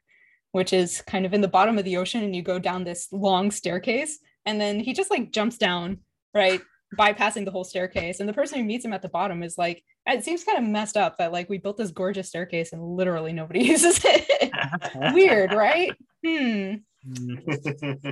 [0.54, 3.10] which is kind of in the bottom of the ocean, and you go down this
[3.12, 6.00] long staircase, and then he just like jumps down,
[6.34, 6.62] right?
[6.96, 8.20] Bypassing the whole staircase.
[8.20, 10.64] And the person who meets him at the bottom is like, it seems kind of
[10.64, 14.52] messed up that like we built this gorgeous staircase and literally nobody uses it.
[15.14, 15.92] Weird, right?
[16.26, 16.76] Hmm.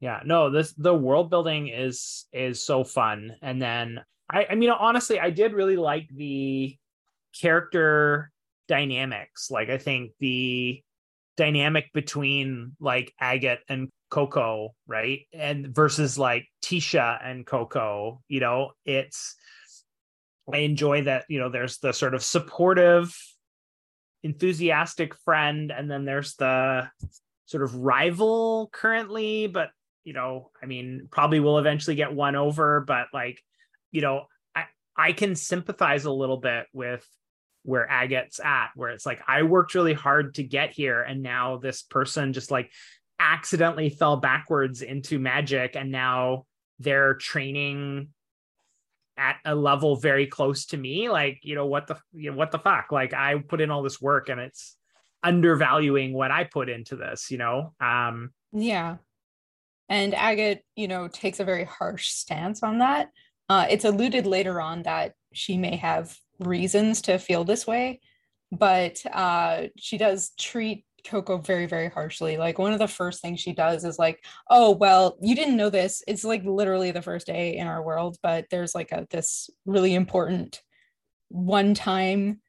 [0.00, 3.36] yeah, no, this the world building is is so fun.
[3.42, 6.76] And then I I mean honestly, I did really like the
[7.40, 8.30] character
[8.68, 9.50] dynamics.
[9.50, 10.82] Like I think the
[11.36, 15.20] dynamic between like Agate and Coco, right?
[15.32, 19.34] And versus like Tisha and Coco, you know, it's
[20.52, 23.16] I enjoy that, you know, there's the sort of supportive,
[24.22, 26.88] enthusiastic friend, and then there's the
[27.46, 29.70] sort of rival currently, but
[30.04, 33.42] you know, I mean, probably will eventually get one over, but like,
[33.90, 34.66] you know, I
[34.96, 37.04] I can sympathize a little bit with
[37.64, 41.56] where Agate's at, where it's like I worked really hard to get here, and now
[41.56, 42.70] this person just like
[43.18, 46.44] accidentally fell backwards into magic and now
[46.78, 48.08] they're training
[49.16, 52.50] at a level very close to me like you know what the you know what
[52.50, 52.92] the fuck?
[52.92, 54.76] Like i put in all this work and it's
[55.22, 57.72] undervaluing what i put into this you know?
[57.80, 58.96] Um yeah.
[59.88, 63.08] And agate you know takes a very harsh stance on that.
[63.48, 68.00] Uh it's alluded later on that she may have reasons to feel this way
[68.52, 72.36] but uh she does treat Coco very, very harshly.
[72.36, 75.70] Like one of the first things she does is like, oh, well, you didn't know
[75.70, 76.02] this.
[76.06, 79.94] It's like literally the first day in our world, but there's like a this really
[79.94, 80.62] important
[81.28, 82.40] one-time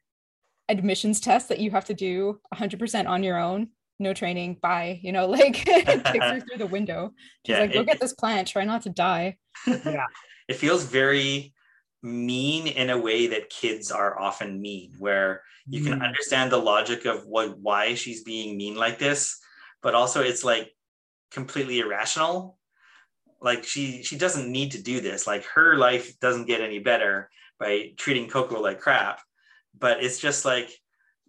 [0.70, 5.12] admissions test that you have to do 100% on your own no training bye you
[5.12, 7.12] know like takes her through the window
[7.46, 10.06] she's yeah, like go it, get this plant try not to die yeah
[10.48, 11.54] it feels very
[12.08, 16.04] mean in a way that kids are often mean where you can mm.
[16.04, 19.40] understand the logic of what why she's being mean like this
[19.82, 20.72] but also it's like
[21.32, 22.58] completely irrational
[23.42, 27.30] like she she doesn't need to do this like her life doesn't get any better
[27.60, 29.22] by treating coco like crap
[29.78, 30.70] but it's just like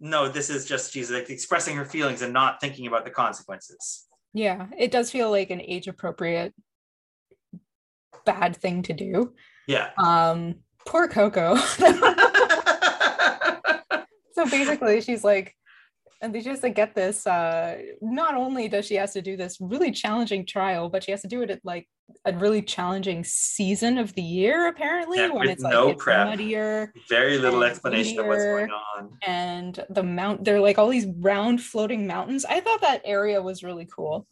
[0.00, 4.06] no this is just she's like expressing her feelings and not thinking about the consequences
[4.32, 6.54] yeah it does feel like an age appropriate
[8.28, 9.32] bad thing to do.
[9.66, 9.90] Yeah.
[9.96, 10.56] Um,
[10.88, 11.54] poor Coco.
[14.32, 15.54] so basically, she's like,
[16.20, 19.58] and they just like get this uh not only does she has to do this
[19.60, 21.86] really challenging trial but she has to do it at like
[22.24, 26.26] a really challenging season of the year apparently yeah, when it's like no it's prep
[26.26, 31.06] muddier very little explanation of what's going on and the mount they're like all these
[31.20, 34.26] round floating mountains i thought that area was really cool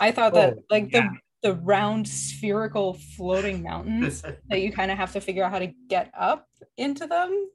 [0.00, 1.02] i thought oh, that like yeah.
[1.02, 5.58] the the round spherical floating mountains that you kind of have to figure out how
[5.58, 6.46] to get up
[6.76, 7.48] into them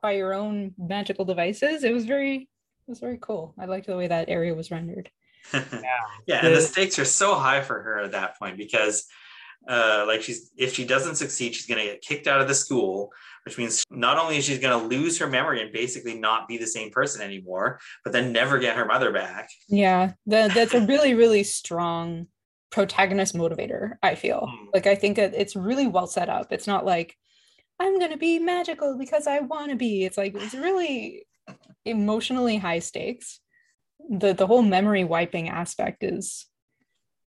[0.00, 2.48] by your own magical devices it was very
[2.86, 3.54] it was very cool.
[3.58, 5.10] I liked the way that area was rendered.
[5.54, 5.60] yeah,
[6.26, 9.06] yeah, and the stakes are so high for her at that point because,
[9.68, 12.54] uh, like she's if she doesn't succeed, she's going to get kicked out of the
[12.54, 13.10] school,
[13.46, 16.58] which means not only is she going to lose her memory and basically not be
[16.58, 19.48] the same person anymore, but then never get her mother back.
[19.66, 22.26] Yeah, the, that's a really really strong
[22.74, 23.92] protagonist motivator.
[24.02, 24.66] I feel mm.
[24.74, 26.52] like I think it's really well set up.
[26.52, 27.16] It's not like
[27.78, 30.04] I'm going to be magical because I want to be.
[30.04, 31.24] It's like it's really
[31.84, 33.38] emotionally high stakes.
[34.10, 36.46] The the whole memory wiping aspect is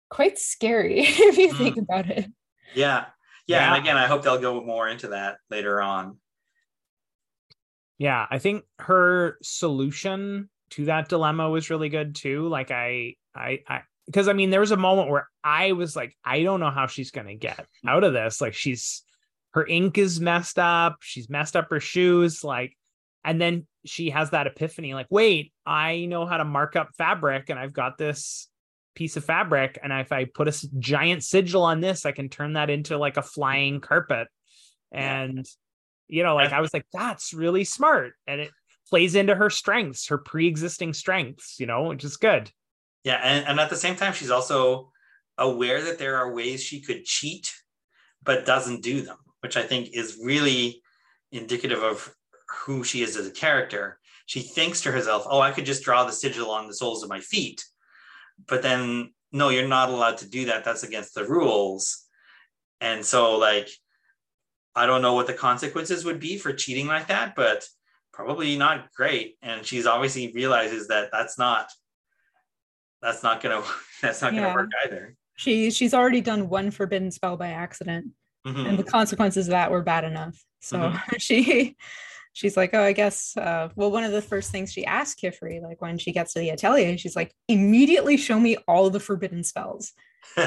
[0.08, 1.58] quite scary if you mm.
[1.58, 2.24] think about it.
[2.74, 3.04] Yeah.
[3.46, 3.60] yeah.
[3.60, 3.74] Yeah.
[3.74, 6.16] And again, I hope they'll go more into that later on.
[7.98, 12.48] Yeah, I think her solution to that dilemma was really good too.
[12.48, 16.16] Like I I I because I mean there was a moment where I was like,
[16.24, 18.40] I don't know how she's gonna get out of this.
[18.40, 19.02] Like she's
[19.52, 22.76] her ink is messed up, she's messed up her shoes, like
[23.24, 27.50] and then she has that epiphany like wait i know how to mark up fabric
[27.50, 28.48] and i've got this
[28.94, 32.52] piece of fabric and if i put a giant sigil on this i can turn
[32.52, 34.28] that into like a flying carpet.
[34.92, 35.44] And
[36.06, 38.12] you know like i was like that's really smart.
[38.28, 38.50] And it
[38.88, 42.52] plays into her strengths her pre-existing strengths you know which is good
[43.04, 44.90] yeah and, and at the same time she's also
[45.38, 47.52] aware that there are ways she could cheat
[48.22, 50.82] but doesn't do them which i think is really
[51.32, 52.14] indicative of
[52.48, 53.98] who she is as a character.
[54.26, 57.10] She thinks to herself, oh, I could just draw the sigil on the soles of
[57.10, 57.64] my feet.
[58.46, 60.64] But then, no, you're not allowed to do that.
[60.64, 62.04] That's against the rules.
[62.80, 63.68] And so, like,
[64.74, 67.66] I don't know what the consequences would be for cheating like that, but
[68.12, 69.36] probably not great.
[69.42, 71.70] And she's obviously realizes that that's not
[73.04, 73.62] that's not gonna
[74.02, 75.14] that's not gonna work either.
[75.36, 78.06] She she's already done one forbidden spell by accident,
[78.46, 78.66] mm-hmm.
[78.66, 80.42] and the consequences of that were bad enough.
[80.60, 81.16] So mm-hmm.
[81.18, 81.76] she
[82.32, 83.36] she's like, oh, I guess.
[83.36, 86.40] Uh, well, one of the first things she asks Qifrey, like when she gets to
[86.40, 89.92] the atelier, she's like, immediately show me all the forbidden spells,
[90.34, 90.40] so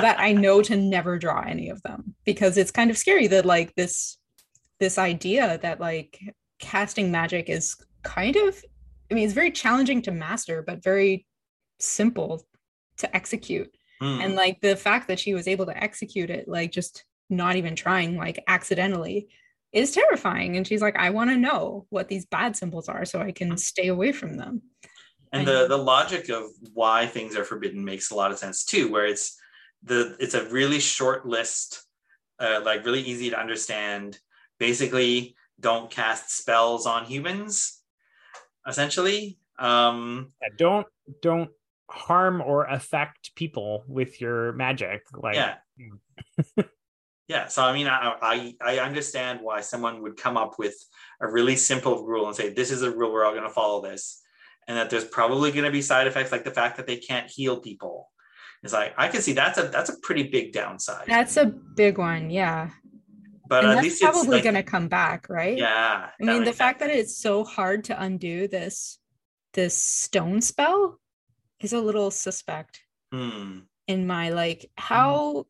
[0.00, 3.44] that I know to never draw any of them, because it's kind of scary that
[3.44, 4.18] like this
[4.80, 6.18] this idea that like
[6.58, 8.62] casting magic is kind of,
[9.10, 11.26] I mean, it's very challenging to master, but very
[11.78, 12.44] simple
[12.98, 13.74] to execute.
[14.02, 14.24] Mm.
[14.24, 17.76] And like the fact that she was able to execute it, like just not even
[17.76, 19.28] trying, like accidentally,
[19.72, 20.56] is terrifying.
[20.56, 23.56] And she's like, I want to know what these bad symbols are so I can
[23.56, 24.62] stay away from them.
[25.32, 28.90] And the the logic of why things are forbidden makes a lot of sense too,
[28.90, 29.36] where it's
[29.82, 31.82] the it's a really short list,
[32.38, 34.16] uh, like really easy to understand.
[34.60, 37.82] Basically, don't cast spells on humans,
[38.64, 39.38] essentially.
[39.58, 40.86] Um, yeah, don't
[41.20, 41.50] don't
[41.88, 45.02] harm or affect people with your magic.
[45.12, 45.54] Like yeah.
[47.26, 50.76] Yeah, so I mean, I, I, I understand why someone would come up with
[51.20, 53.80] a really simple rule and say this is a rule we're all going to follow
[53.80, 54.20] this,
[54.68, 57.30] and that there's probably going to be side effects like the fact that they can't
[57.30, 58.10] heal people.
[58.62, 61.06] It's like I can see that's a that's a pretty big downside.
[61.06, 62.70] That's a big one, yeah.
[63.48, 65.56] But and at least probably like, going to come back, right?
[65.56, 66.08] Yeah.
[66.20, 66.90] I mean, the fact sense.
[66.90, 68.98] that it's so hard to undo this
[69.54, 70.98] this stone spell
[71.64, 72.80] is a little suspect.
[73.12, 73.60] Hmm.
[73.88, 75.46] In my like, how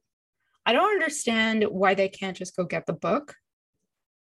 [0.66, 3.34] I don't understand why they can't just go get the book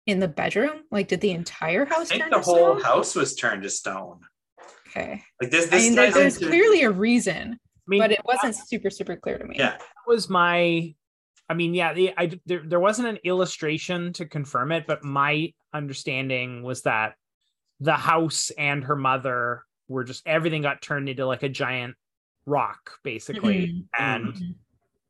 [0.06, 0.82] in the bedroom.
[0.90, 2.10] Like, did the entire house?
[2.10, 2.82] I think the whole stone?
[2.82, 4.20] house was turned to stone.
[4.88, 5.22] Okay.
[5.40, 5.66] Like this.
[5.66, 6.48] this I mean, there's into...
[6.48, 9.56] clearly a reason, I mean, but it wasn't super super clear to me.
[9.58, 10.94] Yeah, that was my.
[11.48, 15.52] I mean, yeah, the, I there, there wasn't an illustration to confirm it, but my
[15.74, 17.16] understanding was that
[17.80, 21.96] the house and her mother were just everything got turned into like a giant
[22.46, 24.02] rock, basically, mm-hmm.
[24.02, 24.34] and.
[24.34, 24.50] Mm-hmm.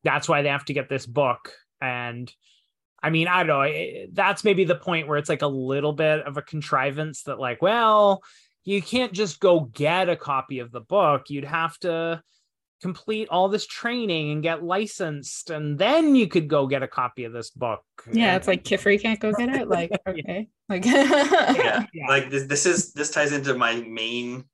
[0.02, 1.52] that's why they have to get this book.
[1.80, 2.32] And
[3.02, 6.20] i mean i don't know that's maybe the point where it's like a little bit
[6.20, 8.22] of a contrivance that like well
[8.64, 11.28] you can't just go get a copy of the book.
[11.28, 12.22] You'd have to
[12.82, 17.24] complete all this training and get licensed and then you could go get a copy
[17.24, 17.82] of this book.
[18.12, 19.68] Yeah it's like Qifrey can't go get it?
[19.68, 20.48] Like okay.
[20.68, 21.86] Like yeah.
[21.94, 22.08] yeah.
[22.08, 24.44] Like this, this is this ties into my main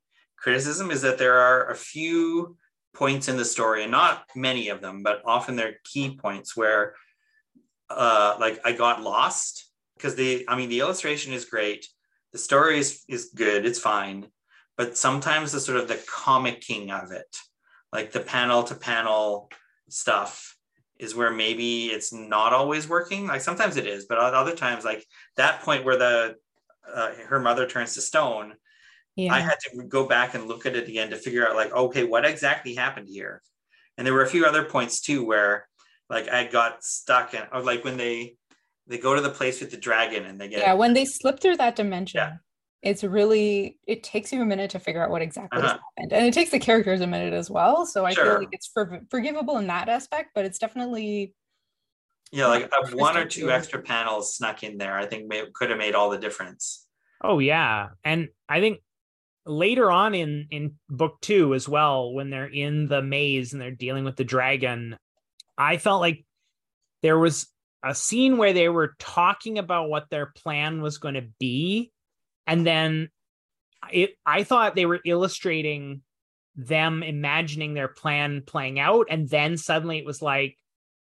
[0.41, 2.57] criticism is that there are a few
[2.93, 6.95] points in the story, and not many of them, but often they're key points where
[7.89, 11.87] uh, like I got lost because the I mean the illustration is great,
[12.31, 14.27] the story is is good, it's fine,
[14.77, 17.37] but sometimes the sort of the comicking of it,
[17.93, 19.49] like the panel to panel
[19.89, 20.57] stuff,
[20.99, 23.27] is where maybe it's not always working.
[23.27, 25.05] Like sometimes it is, but other times, like
[25.37, 26.35] that point where the
[26.93, 28.53] uh, her mother turns to stone,
[29.15, 29.33] yeah.
[29.33, 32.03] I had to go back and look at it again to figure out like, okay,
[32.03, 33.41] what exactly happened here?
[33.97, 35.67] And there were a few other points too where
[36.09, 38.35] like I got stuck and or like when they
[38.87, 41.39] they go to the place with the dragon and they get yeah when they slip
[41.39, 42.33] through that dimension yeah.
[42.81, 45.79] it's really it takes you a minute to figure out what exactly uh-huh.
[45.97, 48.25] happened and it takes the characters a minute as well so i sure.
[48.25, 51.33] feel like it's for, forgivable in that aspect but it's definitely
[52.31, 55.79] yeah like one or two extra panels snuck in there i think may, could have
[55.79, 56.85] made all the difference
[57.23, 58.79] oh yeah and i think
[59.45, 63.71] later on in in book two as well when they're in the maze and they're
[63.71, 64.95] dealing with the dragon
[65.57, 66.25] I felt like
[67.03, 67.47] there was
[67.83, 71.91] a scene where they were talking about what their plan was going to be.
[72.47, 73.09] And then
[73.91, 76.01] it I thought they were illustrating
[76.55, 79.07] them imagining their plan playing out.
[79.09, 80.57] And then suddenly it was like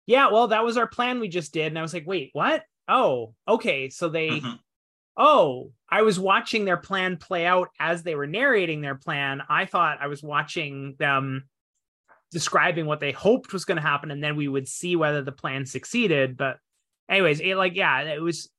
[0.07, 1.67] yeah well that was our plan we just did.
[1.67, 2.65] And I was like wait what?
[2.89, 3.91] Oh okay.
[3.91, 4.55] So they mm-hmm.
[5.19, 9.43] Oh I was watching their plan play out as they were narrating their plan.
[9.49, 11.49] I thought I was watching them
[12.31, 15.33] describing what they hoped was going to happen and then we would see whether the
[15.33, 16.37] plan succeeded.
[16.37, 16.59] But
[17.09, 18.51] anyways it like yeah it was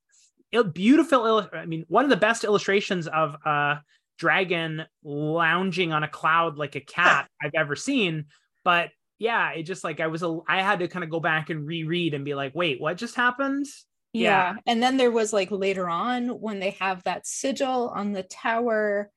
[0.52, 3.80] it, beautiful i mean one of the best illustrations of a
[4.18, 8.26] dragon lounging on a cloud like a cat i've ever seen.
[8.64, 8.90] But
[9.20, 11.68] yeah it just like i was a i had to kind of go back and
[11.68, 13.66] reread and be like wait what just happened
[14.14, 14.54] yeah.
[14.54, 18.24] yeah and then there was like later on when they have that sigil on the
[18.24, 19.10] tower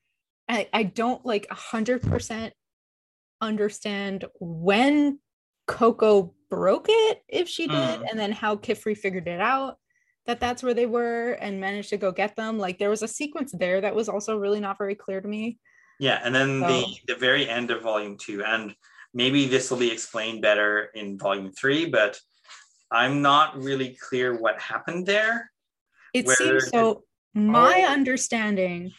[0.49, 2.51] I, I don't like 100%
[3.41, 5.19] understand when
[5.67, 8.11] Coco broke it, if she did, mm.
[8.11, 9.79] and then how Qifrey figured it out
[10.27, 12.59] that that's where they were and managed to go get them.
[12.59, 15.59] Like there was a sequence there that was also really not very clear to me.
[15.99, 16.69] Yeah, and then so.
[16.69, 18.75] the the very end of volume two, and
[19.15, 22.19] maybe this will be explained better in volume three, but
[22.93, 25.51] I'm not really clear what happened there.
[26.13, 27.05] It seems so.
[27.35, 27.93] My oh.
[27.93, 28.93] understanding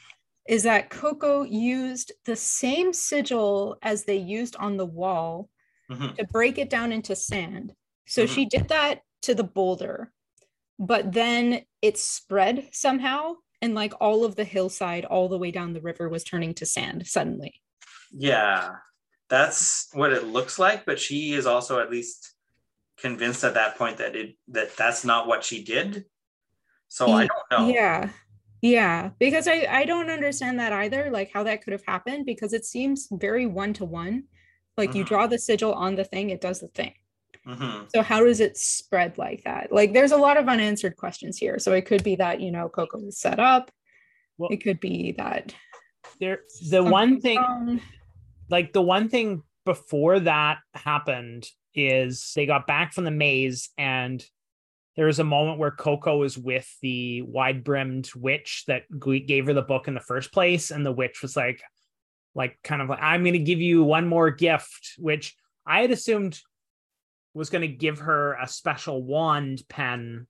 [0.47, 5.49] is that Coco used the same sigil as they used on the wall
[5.89, 6.15] mm-hmm.
[6.15, 7.73] to break it down into sand.
[8.07, 8.33] So mm-hmm.
[8.33, 10.11] she did that to the boulder,
[10.79, 15.73] but then it spread somehow, and like all of the hillside, all the way down
[15.73, 17.61] the river, was turning to sand suddenly.
[18.11, 18.71] Yeah,
[19.29, 20.85] that's what it looks like.
[20.85, 22.32] But she is also at least
[22.97, 26.05] convinced at that point that it that that's not what she did.
[26.87, 27.73] So I don't know.
[27.73, 28.09] Yeah.
[28.61, 32.53] Yeah, because I I don't understand that either, like how that could have happened because
[32.53, 34.23] it seems very one to one.
[34.77, 34.99] Like mm-hmm.
[34.99, 36.93] you draw the sigil on the thing, it does the thing.
[37.45, 37.87] Mm-hmm.
[37.93, 39.73] So how does it spread like that?
[39.73, 41.59] Like there's a lot of unanswered questions here.
[41.59, 43.69] So it could be that you know Coco was set up.
[44.37, 45.53] Well, it could be that
[46.21, 46.39] there
[46.69, 47.81] the one thing, wrong.
[48.49, 51.45] like the one thing before that happened
[51.75, 54.23] is they got back from the maze and
[54.95, 58.83] there was a moment where Coco was with the wide brimmed witch that
[59.25, 61.61] gave her the book in the first place, and the witch was like,
[62.35, 65.91] like kind of like, I'm going to give you one more gift, which I had
[65.91, 66.39] assumed
[67.33, 70.27] was going to give her a special wand pen,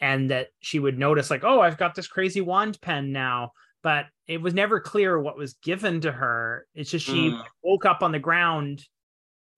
[0.00, 3.52] and that she would notice like, oh, I've got this crazy wand pen now.
[3.82, 6.66] But it was never clear what was given to her.
[6.74, 7.42] It's just she mm.
[7.62, 8.82] woke up on the ground,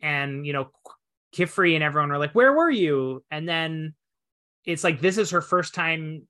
[0.00, 0.70] and you know,
[1.34, 3.94] Qifrey and everyone were like, "Where were you?" And then
[4.64, 6.26] it's like this is her first time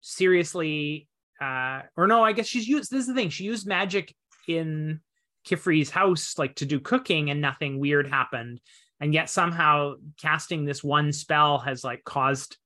[0.00, 1.08] seriously
[1.40, 4.14] uh or no i guess she's used this is the thing she used magic
[4.48, 5.00] in
[5.46, 8.60] Qifrey's house like to do cooking and nothing weird happened
[9.00, 12.56] and yet somehow casting this one spell has like caused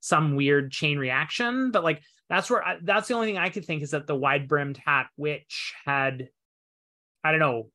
[0.00, 3.64] some weird chain reaction but like that's where I, that's the only thing i could
[3.64, 6.28] think is that the wide brimmed hat witch had
[7.22, 7.68] i don't know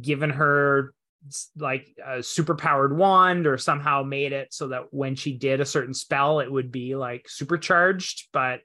[0.00, 0.92] given her
[1.56, 5.66] like a super powered wand or somehow made it so that when she did a
[5.66, 8.60] certain spell it would be like supercharged but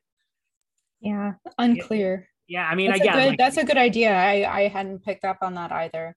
[1.01, 1.33] yeah.
[1.57, 2.27] Unclear.
[2.47, 4.13] Yeah i mean that's again a good, like, that's a good idea.
[4.13, 6.15] I i hadn't picked up on that either.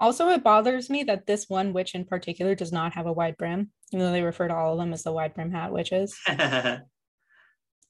[0.00, 3.36] Also it bothers me that this one witch in particular does not have a wide
[3.36, 6.16] brim even though they refer to all of them as the wide brim hat witches.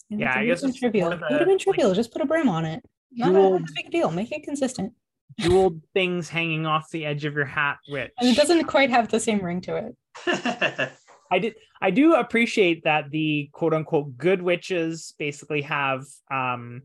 [0.09, 1.11] Yeah i guess it's trivial.
[1.11, 2.81] it would have been trivial like, just put a brim on it.
[3.11, 4.13] Not a big deal.
[4.13, 4.93] Make it consistent
[5.39, 9.09] jeweled things hanging off the edge of your hat, which and it doesn't quite have
[9.09, 10.93] the same ring to it.
[11.31, 16.83] I did I do appreciate that the quote unquote good witches basically have um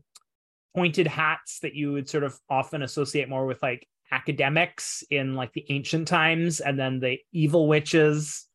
[0.74, 5.52] pointed hats that you would sort of often associate more with like academics in like
[5.52, 8.46] the ancient times and then the evil witches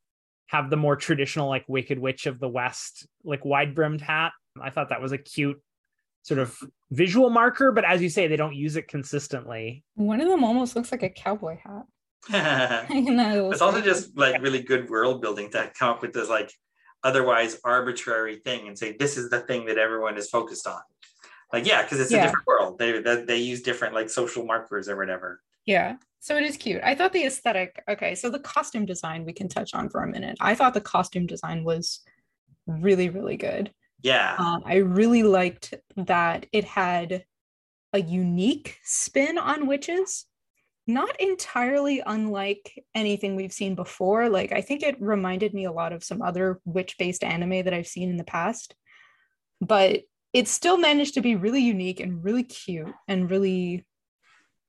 [0.48, 4.32] have the more traditional like Wicked Witch of the West like wide brimmed hat.
[4.62, 5.62] I thought that was a cute
[6.28, 6.58] sort of
[6.92, 9.86] visual marker, but as you say, they don't use it consistently.
[9.96, 11.86] One of them almost looks like a cowboy hat.
[12.30, 16.52] it's also just like really good world building to come up with this like
[17.02, 20.82] otherwise arbitrary thing and say this is the thing that everyone is focused on.
[21.54, 22.24] Like yeah, because it's yeah.
[22.24, 22.78] a different world.
[22.78, 25.40] They, they they use different like social markers or whatever.
[25.66, 25.96] Yeah.
[26.20, 26.82] So it is cute.
[26.84, 30.08] I thought the aesthetic, okay, so the costume design we can touch on for a
[30.08, 30.36] minute.
[30.42, 32.02] I thought the costume design was
[32.66, 33.72] really, really good.
[34.02, 34.36] Yeah.
[34.38, 37.26] Uh, I really liked that it had
[37.94, 40.26] a unique spin on witches
[40.88, 44.30] not entirely unlike anything we've seen before.
[44.30, 47.74] Like, I think it reminded me a lot of some other witch based anime that
[47.74, 48.74] I've seen in the past,
[49.60, 53.86] but it still managed to be really unique and really cute and really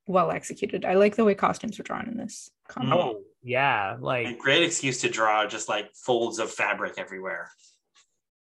[0.07, 0.85] well executed.
[0.85, 2.93] I like the way costumes were drawn in this comic.
[2.93, 3.97] Oh, yeah.
[4.01, 7.53] Like, a great excuse to draw just like folds of fabric everywhere.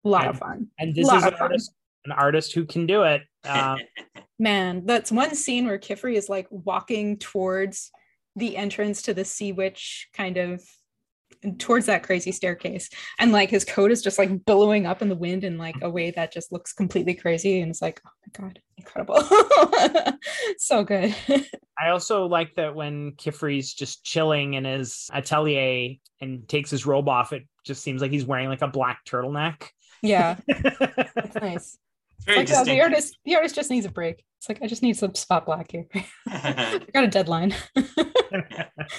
[0.06, 0.68] A lot and, of fun.
[0.80, 1.74] And this is an artist,
[2.06, 3.24] an artist who can do it.
[3.44, 3.80] Um,
[4.40, 7.92] Man, that's one scene where Qifrey is like walking towards
[8.36, 10.62] the entrance to the sea witch kind of
[11.58, 12.90] towards that crazy staircase.
[13.20, 15.90] And like his coat is just like billowing up in the wind in like a
[15.90, 17.62] way that just looks completely crazy.
[17.62, 19.24] And it's like oh my god incredible.
[20.58, 21.16] So good.
[21.80, 27.10] I also like that when Qifrey's just chilling in his atelier and takes his robe
[27.10, 29.70] off it just seems like he's wearing like a black turtleneck
[30.02, 31.78] yeah it's nice
[32.26, 34.24] very like, uh, the artist, the artist just needs a break.
[34.40, 35.86] It's like I just need some spot black here.
[36.28, 37.56] I got a deadline.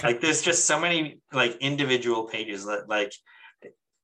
[0.03, 3.13] like there's just so many like individual pages that like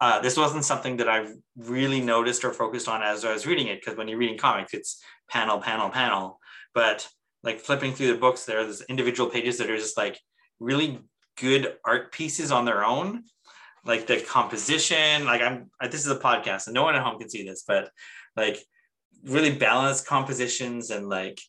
[0.01, 1.27] uh, this wasn't something that I
[1.57, 4.75] really noticed or focused on as I was reading it because when you're reading comics,
[4.75, 6.41] it's panel, panel, panel.
[6.75, 7.09] But
[7.45, 10.19] like flipping through the books, there, there's individual pages that are just like
[10.59, 11.01] really
[11.39, 13.25] good art pieces on their own.
[13.85, 15.71] Like the composition, like I'm.
[15.91, 17.91] This is a podcast, and no one at home can see this, but
[18.37, 18.59] like
[19.25, 21.41] really balanced compositions and like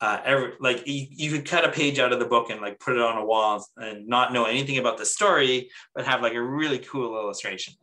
[0.00, 2.78] uh, every, like you, you could cut a page out of the book and like
[2.80, 6.34] put it on a wall and not know anything about the story, but have like
[6.34, 7.74] a really cool illustration.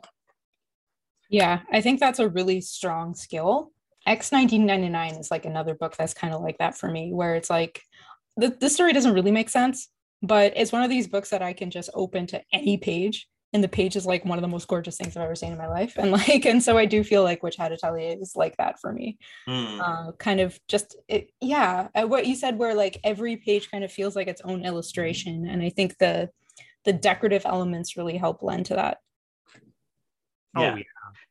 [1.29, 3.71] Yeah, I think that's a really strong skill.
[4.05, 7.49] X 1999 is like another book that's kind of like that for me, where it's
[7.49, 7.81] like
[8.37, 9.87] the, the story doesn't really make sense,
[10.21, 13.63] but it's one of these books that I can just open to any page and
[13.63, 15.67] the page is like one of the most gorgeous things I've ever seen in my
[15.67, 15.97] life.
[15.97, 18.93] And like, and so I do feel like Witch Hat Atelier is like that for
[18.93, 19.17] me.
[19.47, 19.79] Mm.
[19.79, 23.83] Uh, kind of just, it, yeah, uh, what you said, where like every page kind
[23.83, 25.47] of feels like its own illustration.
[25.47, 26.29] And I think the,
[26.85, 28.97] the decorative elements really help lend to that.
[30.55, 30.75] Oh, yeah.
[30.75, 30.83] yeah.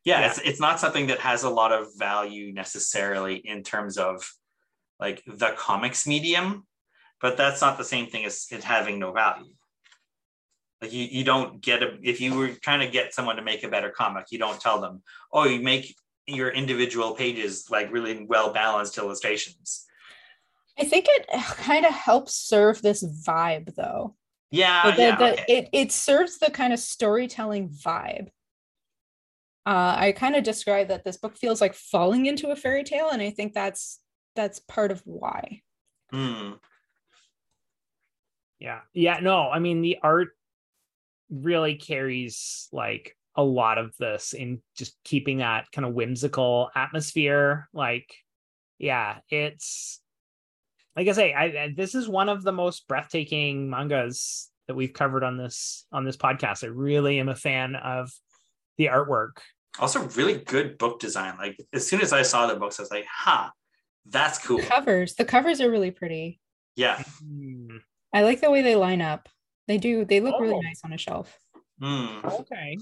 [0.03, 4.27] Yeah, It's, it's not something that has a lot of value necessarily in terms of
[4.99, 6.65] like the comics medium,
[7.19, 9.53] but that's not the same thing as it having no value
[10.81, 13.63] like you, you don't get a if you were trying to get someone to make
[13.63, 15.01] a better comic you don't tell them
[15.31, 15.95] oh you make
[16.27, 19.85] your individual pages like really well balanced illustrations.
[20.79, 21.27] I think it
[21.57, 24.15] kind of helps serve this vibe though.
[24.49, 25.45] Yeah, the, yeah the, okay.
[25.47, 28.29] it, it serves the kind of storytelling vibe.
[29.63, 33.09] Uh, i kind of describe that this book feels like falling into a fairy tale
[33.11, 33.99] and i think that's
[34.35, 35.61] that's part of why.
[36.11, 36.57] Mm.
[38.57, 38.79] yeah.
[38.91, 40.29] Yeah no i mean the art
[41.31, 47.69] really carries like a lot of this in just keeping that kind of whimsical atmosphere
[47.73, 48.13] like
[48.77, 50.01] yeah it's
[50.97, 54.93] like i say I, I, this is one of the most breathtaking mangas that we've
[54.93, 56.63] covered on this on this podcast.
[56.63, 58.09] I really am a fan of
[58.77, 59.39] the artwork.
[59.79, 61.35] Also really good book design.
[61.37, 63.49] Like as soon as i saw the books i was like huh
[64.05, 64.57] that's cool.
[64.57, 66.39] The covers the covers are really pretty.
[66.75, 67.03] Yeah.
[67.23, 67.79] Mm.
[68.13, 69.27] i like the way they line up
[69.71, 70.05] they do.
[70.05, 70.41] They look oh.
[70.41, 71.37] really nice on a shelf.
[71.81, 72.41] Mm.
[72.41, 72.77] Okay.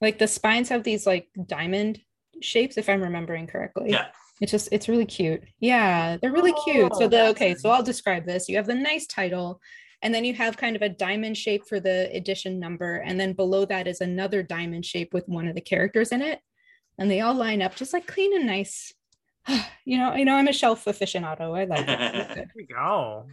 [0.00, 2.00] Like the spines have these like diamond
[2.42, 3.90] shapes, if I'm remembering correctly.
[3.90, 4.08] Yeah.
[4.40, 5.42] It's just it's really cute.
[5.60, 6.94] Yeah, they're really oh, cute.
[6.96, 8.48] So the okay, so I'll describe this.
[8.48, 9.62] You have the nice title,
[10.02, 13.32] and then you have kind of a diamond shape for the edition number, and then
[13.32, 16.40] below that is another diamond shape with one of the characters in it,
[16.98, 18.92] and they all line up just like clean and nice.
[19.86, 21.58] you know, you know, I'm a shelf aficionado.
[21.58, 22.28] I like it.
[22.34, 23.24] there we go.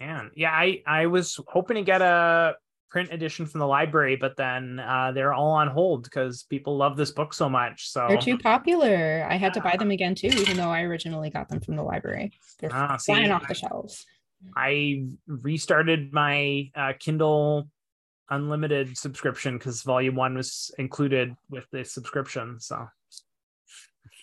[0.00, 2.56] Man, yeah, I I was hoping to get a
[2.94, 6.96] print edition from the library, but then uh, they're all on hold because people love
[6.96, 7.88] this book so much.
[7.88, 9.26] So they're too popular.
[9.28, 11.82] I had to buy them again too, even though I originally got them from the
[11.82, 12.32] library.
[12.60, 14.06] They're ah, flying see, off the shelves.
[14.56, 17.68] I restarted my uh, Kindle
[18.30, 22.60] unlimited subscription because volume one was included with the subscription.
[22.60, 22.86] So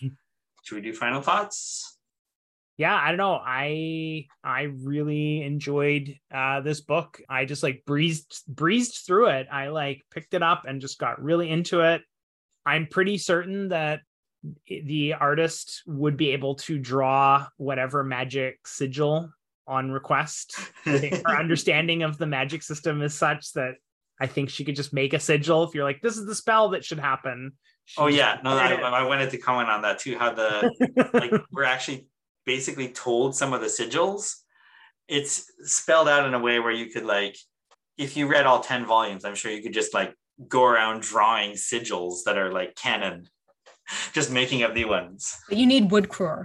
[0.62, 1.91] should we do final thoughts?
[2.78, 3.40] Yeah, I don't know.
[3.44, 7.20] I I really enjoyed uh, this book.
[7.28, 9.46] I just like breezed breezed through it.
[9.52, 12.02] I like picked it up and just got really into it.
[12.64, 14.00] I'm pretty certain that
[14.66, 19.30] the artist would be able to draw whatever magic sigil
[19.66, 20.58] on request.
[20.84, 23.74] her understanding of the magic system is such that
[24.20, 26.70] I think she could just make a sigil if you're like, this is the spell
[26.70, 27.52] that should happen.
[27.84, 30.16] She oh yeah, no, I, I, wanted to comment on that too.
[30.16, 30.70] How the
[31.12, 32.06] like we're actually
[32.44, 34.34] basically told some of the sigils.
[35.08, 37.36] It's spelled out in a way where you could like,
[37.98, 40.14] if you read all ten volumes, I'm sure you could just like
[40.48, 43.28] go around drawing sigils that are like canon,
[44.12, 45.36] just making up new ones.
[45.48, 46.44] But you need wood craw.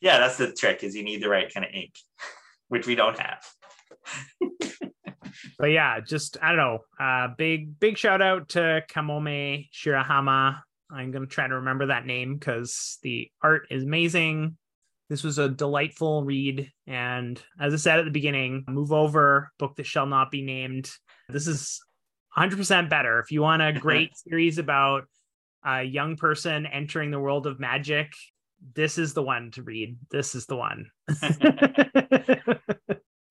[0.00, 0.84] Yeah, that's the trick.
[0.84, 1.94] Is you need the right kind of ink,
[2.68, 3.44] which we don't have.
[5.58, 6.78] but yeah, just I don't know.
[7.00, 10.60] Uh, big big shout out to Kamome Shirahama.
[10.90, 14.56] I'm gonna try to remember that name because the art is amazing.
[15.08, 19.76] This was a delightful read, and as I said at the beginning, move over book
[19.76, 20.90] that shall not be named.
[21.30, 21.80] This is
[22.36, 23.18] 100% better.
[23.18, 25.04] If you want a great series about
[25.64, 28.12] a young person entering the world of magic,
[28.74, 29.96] this is the one to read.
[30.10, 30.90] This is the one.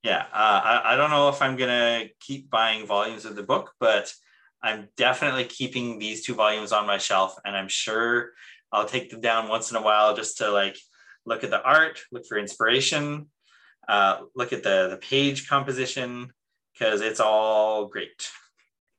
[0.04, 3.72] yeah, uh, I, I don't know if I'm gonna keep buying volumes of the book,
[3.80, 4.12] but
[4.64, 8.32] I'm definitely keeping these two volumes on my shelf, and I'm sure
[8.72, 10.78] I'll take them down once in a while just to like
[11.28, 13.28] look at the art, look for inspiration,
[13.88, 16.32] uh, look at the the page composition
[16.74, 18.30] because it's all great.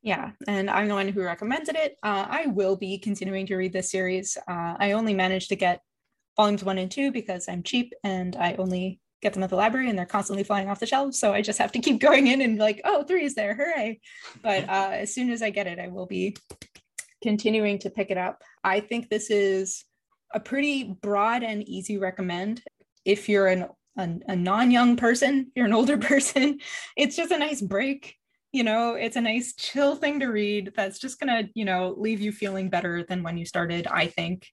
[0.03, 1.97] Yeah, and I'm the one who recommended it.
[2.05, 4.37] Uh, I will be continuing to read this series.
[4.49, 5.81] Uh, I only managed to get
[6.37, 9.91] volumes one and two because I'm cheap and I only get them at the library
[9.91, 11.19] and they're constantly flying off the shelves.
[11.19, 14.01] So I just have to keep going in and like, oh, three is there, hooray.
[14.43, 16.37] But uh, as soon as I get it, I will be
[17.23, 18.43] continuing to pick it up.
[18.63, 19.85] I think this is
[20.33, 22.63] a pretty broad and easy recommend.
[23.05, 23.67] If you're an,
[23.97, 26.59] a, a non-young person, you're an older person,
[26.97, 28.15] it's just a nice break.
[28.53, 32.21] You know, it's a nice chill thing to read that's just gonna, you know, leave
[32.21, 34.47] you feeling better than when you started, I think.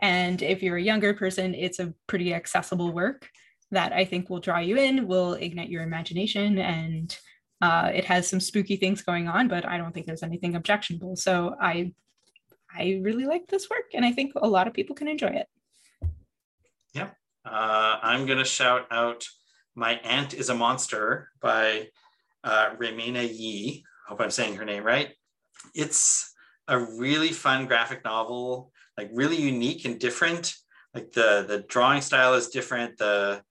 [0.00, 3.28] And if you're a younger person, it's a pretty accessible work
[3.70, 7.16] that I think will draw you in, will ignite your imagination, and
[7.60, 11.16] uh, it has some spooky things going on, but I don't think there's anything objectionable.
[11.16, 11.92] So I,
[12.76, 15.48] I really like this work, and I think a lot of people can enjoy it.
[16.94, 17.10] Yeah,
[17.44, 19.26] uh, I'm gonna shout out
[19.74, 21.88] "My Aunt Is a Monster" by
[22.44, 23.84] uh, Yee.
[24.08, 25.10] Hope I'm saying her name right.
[25.74, 26.32] It's
[26.68, 30.54] a really fun graphic novel, like really unique and different.
[30.94, 32.98] Like the the drawing style is different.
[32.98, 33.42] The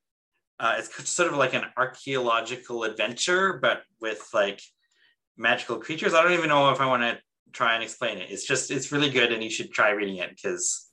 [0.60, 4.62] uh, it's sort of like an archaeological adventure, but with like
[5.38, 6.14] magical creatures.
[6.14, 7.18] I don't even know if I want to
[7.52, 8.30] try and explain it.
[8.30, 10.88] It's just it's really good, and you should try reading it because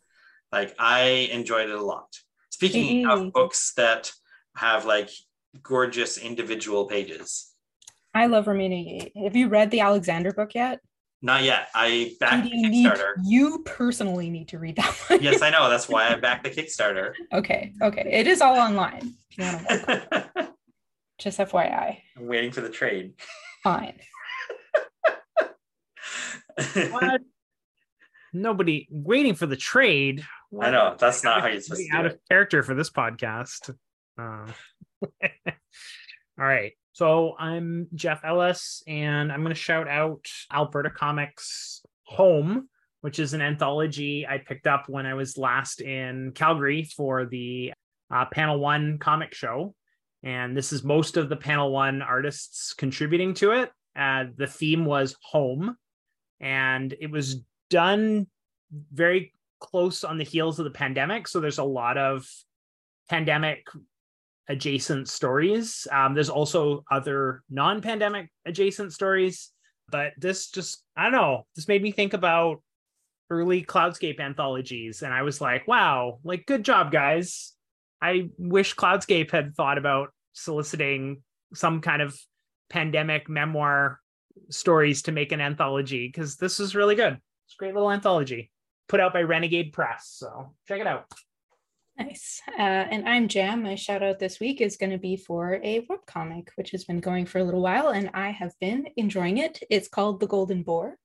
[0.52, 2.08] like I enjoyed it a lot.
[2.50, 3.26] Speaking mm-hmm.
[3.26, 4.12] of books that
[4.56, 5.10] have like
[5.62, 7.52] gorgeous individual pages.
[8.14, 10.80] I love Reimena Have you read the Alexander book yet?
[11.22, 11.68] Not yet.
[11.74, 13.16] I backed the Kickstarter.
[13.18, 15.22] Need, you personally need to read that one.
[15.22, 15.68] yes, I know.
[15.68, 17.12] That's why I backed the Kickstarter.
[17.32, 17.72] okay.
[17.82, 18.08] Okay.
[18.10, 19.14] It is all online.
[21.18, 21.98] Just FYI.
[22.16, 23.14] I'm waiting for the trade.
[23.62, 23.98] Fine.
[26.90, 27.20] What?
[28.32, 30.24] Nobody waiting for the trade.
[30.50, 30.68] What?
[30.68, 30.96] I know.
[30.98, 31.88] That's not how you're supposed to.
[31.90, 33.74] Be out of character for this podcast.
[34.18, 34.46] Uh,
[35.22, 35.52] all
[36.36, 36.72] right.
[36.92, 42.68] So I'm Jeff Ellis, and I'm going to shout out Alberta Comics Home,
[43.02, 47.72] which is an anthology I picked up when I was last in Calgary for the
[48.10, 49.74] uh, Panel One comic show.
[50.22, 53.70] And this is most of the Panel One artists contributing to it.
[53.94, 55.76] Uh, the theme was home,
[56.40, 58.26] and it was done
[58.92, 61.28] very close on the heels of the pandemic.
[61.28, 62.28] So there's a lot of
[63.08, 63.66] pandemic
[64.48, 65.86] adjacent stories.
[65.90, 69.50] Um, there's also other non pandemic adjacent stories,
[69.90, 72.62] but this just, I don't know, this made me think about
[73.30, 75.02] early Cloudscape anthologies.
[75.02, 77.52] And I was like, wow, like, good job, guys.
[78.00, 81.22] I wish Cloudscape had thought about soliciting
[81.54, 82.16] some kind of
[82.68, 84.00] pandemic memoir
[84.50, 87.14] stories to make an anthology because this is really good.
[87.46, 88.50] It's a great little anthology
[88.88, 90.08] put out by Renegade Press.
[90.08, 91.06] So check it out.
[91.98, 92.42] Nice.
[92.58, 93.62] Uh, and I'm Jam.
[93.62, 97.00] My shout out this week is going to be for a webcomic, which has been
[97.00, 99.62] going for a little while, and I have been enjoying it.
[99.70, 100.98] It's called The Golden Boar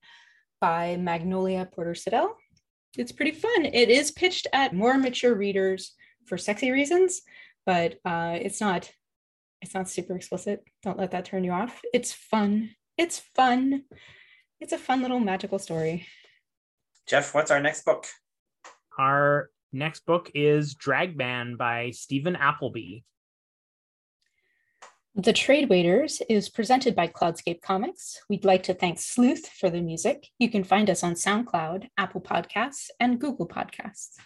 [0.59, 2.31] by Magnolia Porter Siddell.
[2.97, 3.65] It's pretty fun.
[3.65, 5.93] It is pitched at more mature readers
[6.25, 7.21] for sexy reasons,
[7.65, 8.91] but uh, it's not.
[9.61, 10.63] It's not super explicit.
[10.81, 11.81] Don't let that turn you off.
[11.93, 12.71] It's fun.
[12.97, 13.83] It's fun.
[14.59, 16.07] It's a fun little magical story.
[17.07, 18.05] Jeff, what's our next book?
[18.97, 22.99] Our Next book is Dragman by Steven Appleby.
[25.15, 28.19] The Trade Waiters is presented by Cloudscape Comics.
[28.29, 30.27] We'd like to thank Sleuth for the music.
[30.39, 34.17] You can find us on SoundCloud, Apple Podcasts, and Google Podcasts.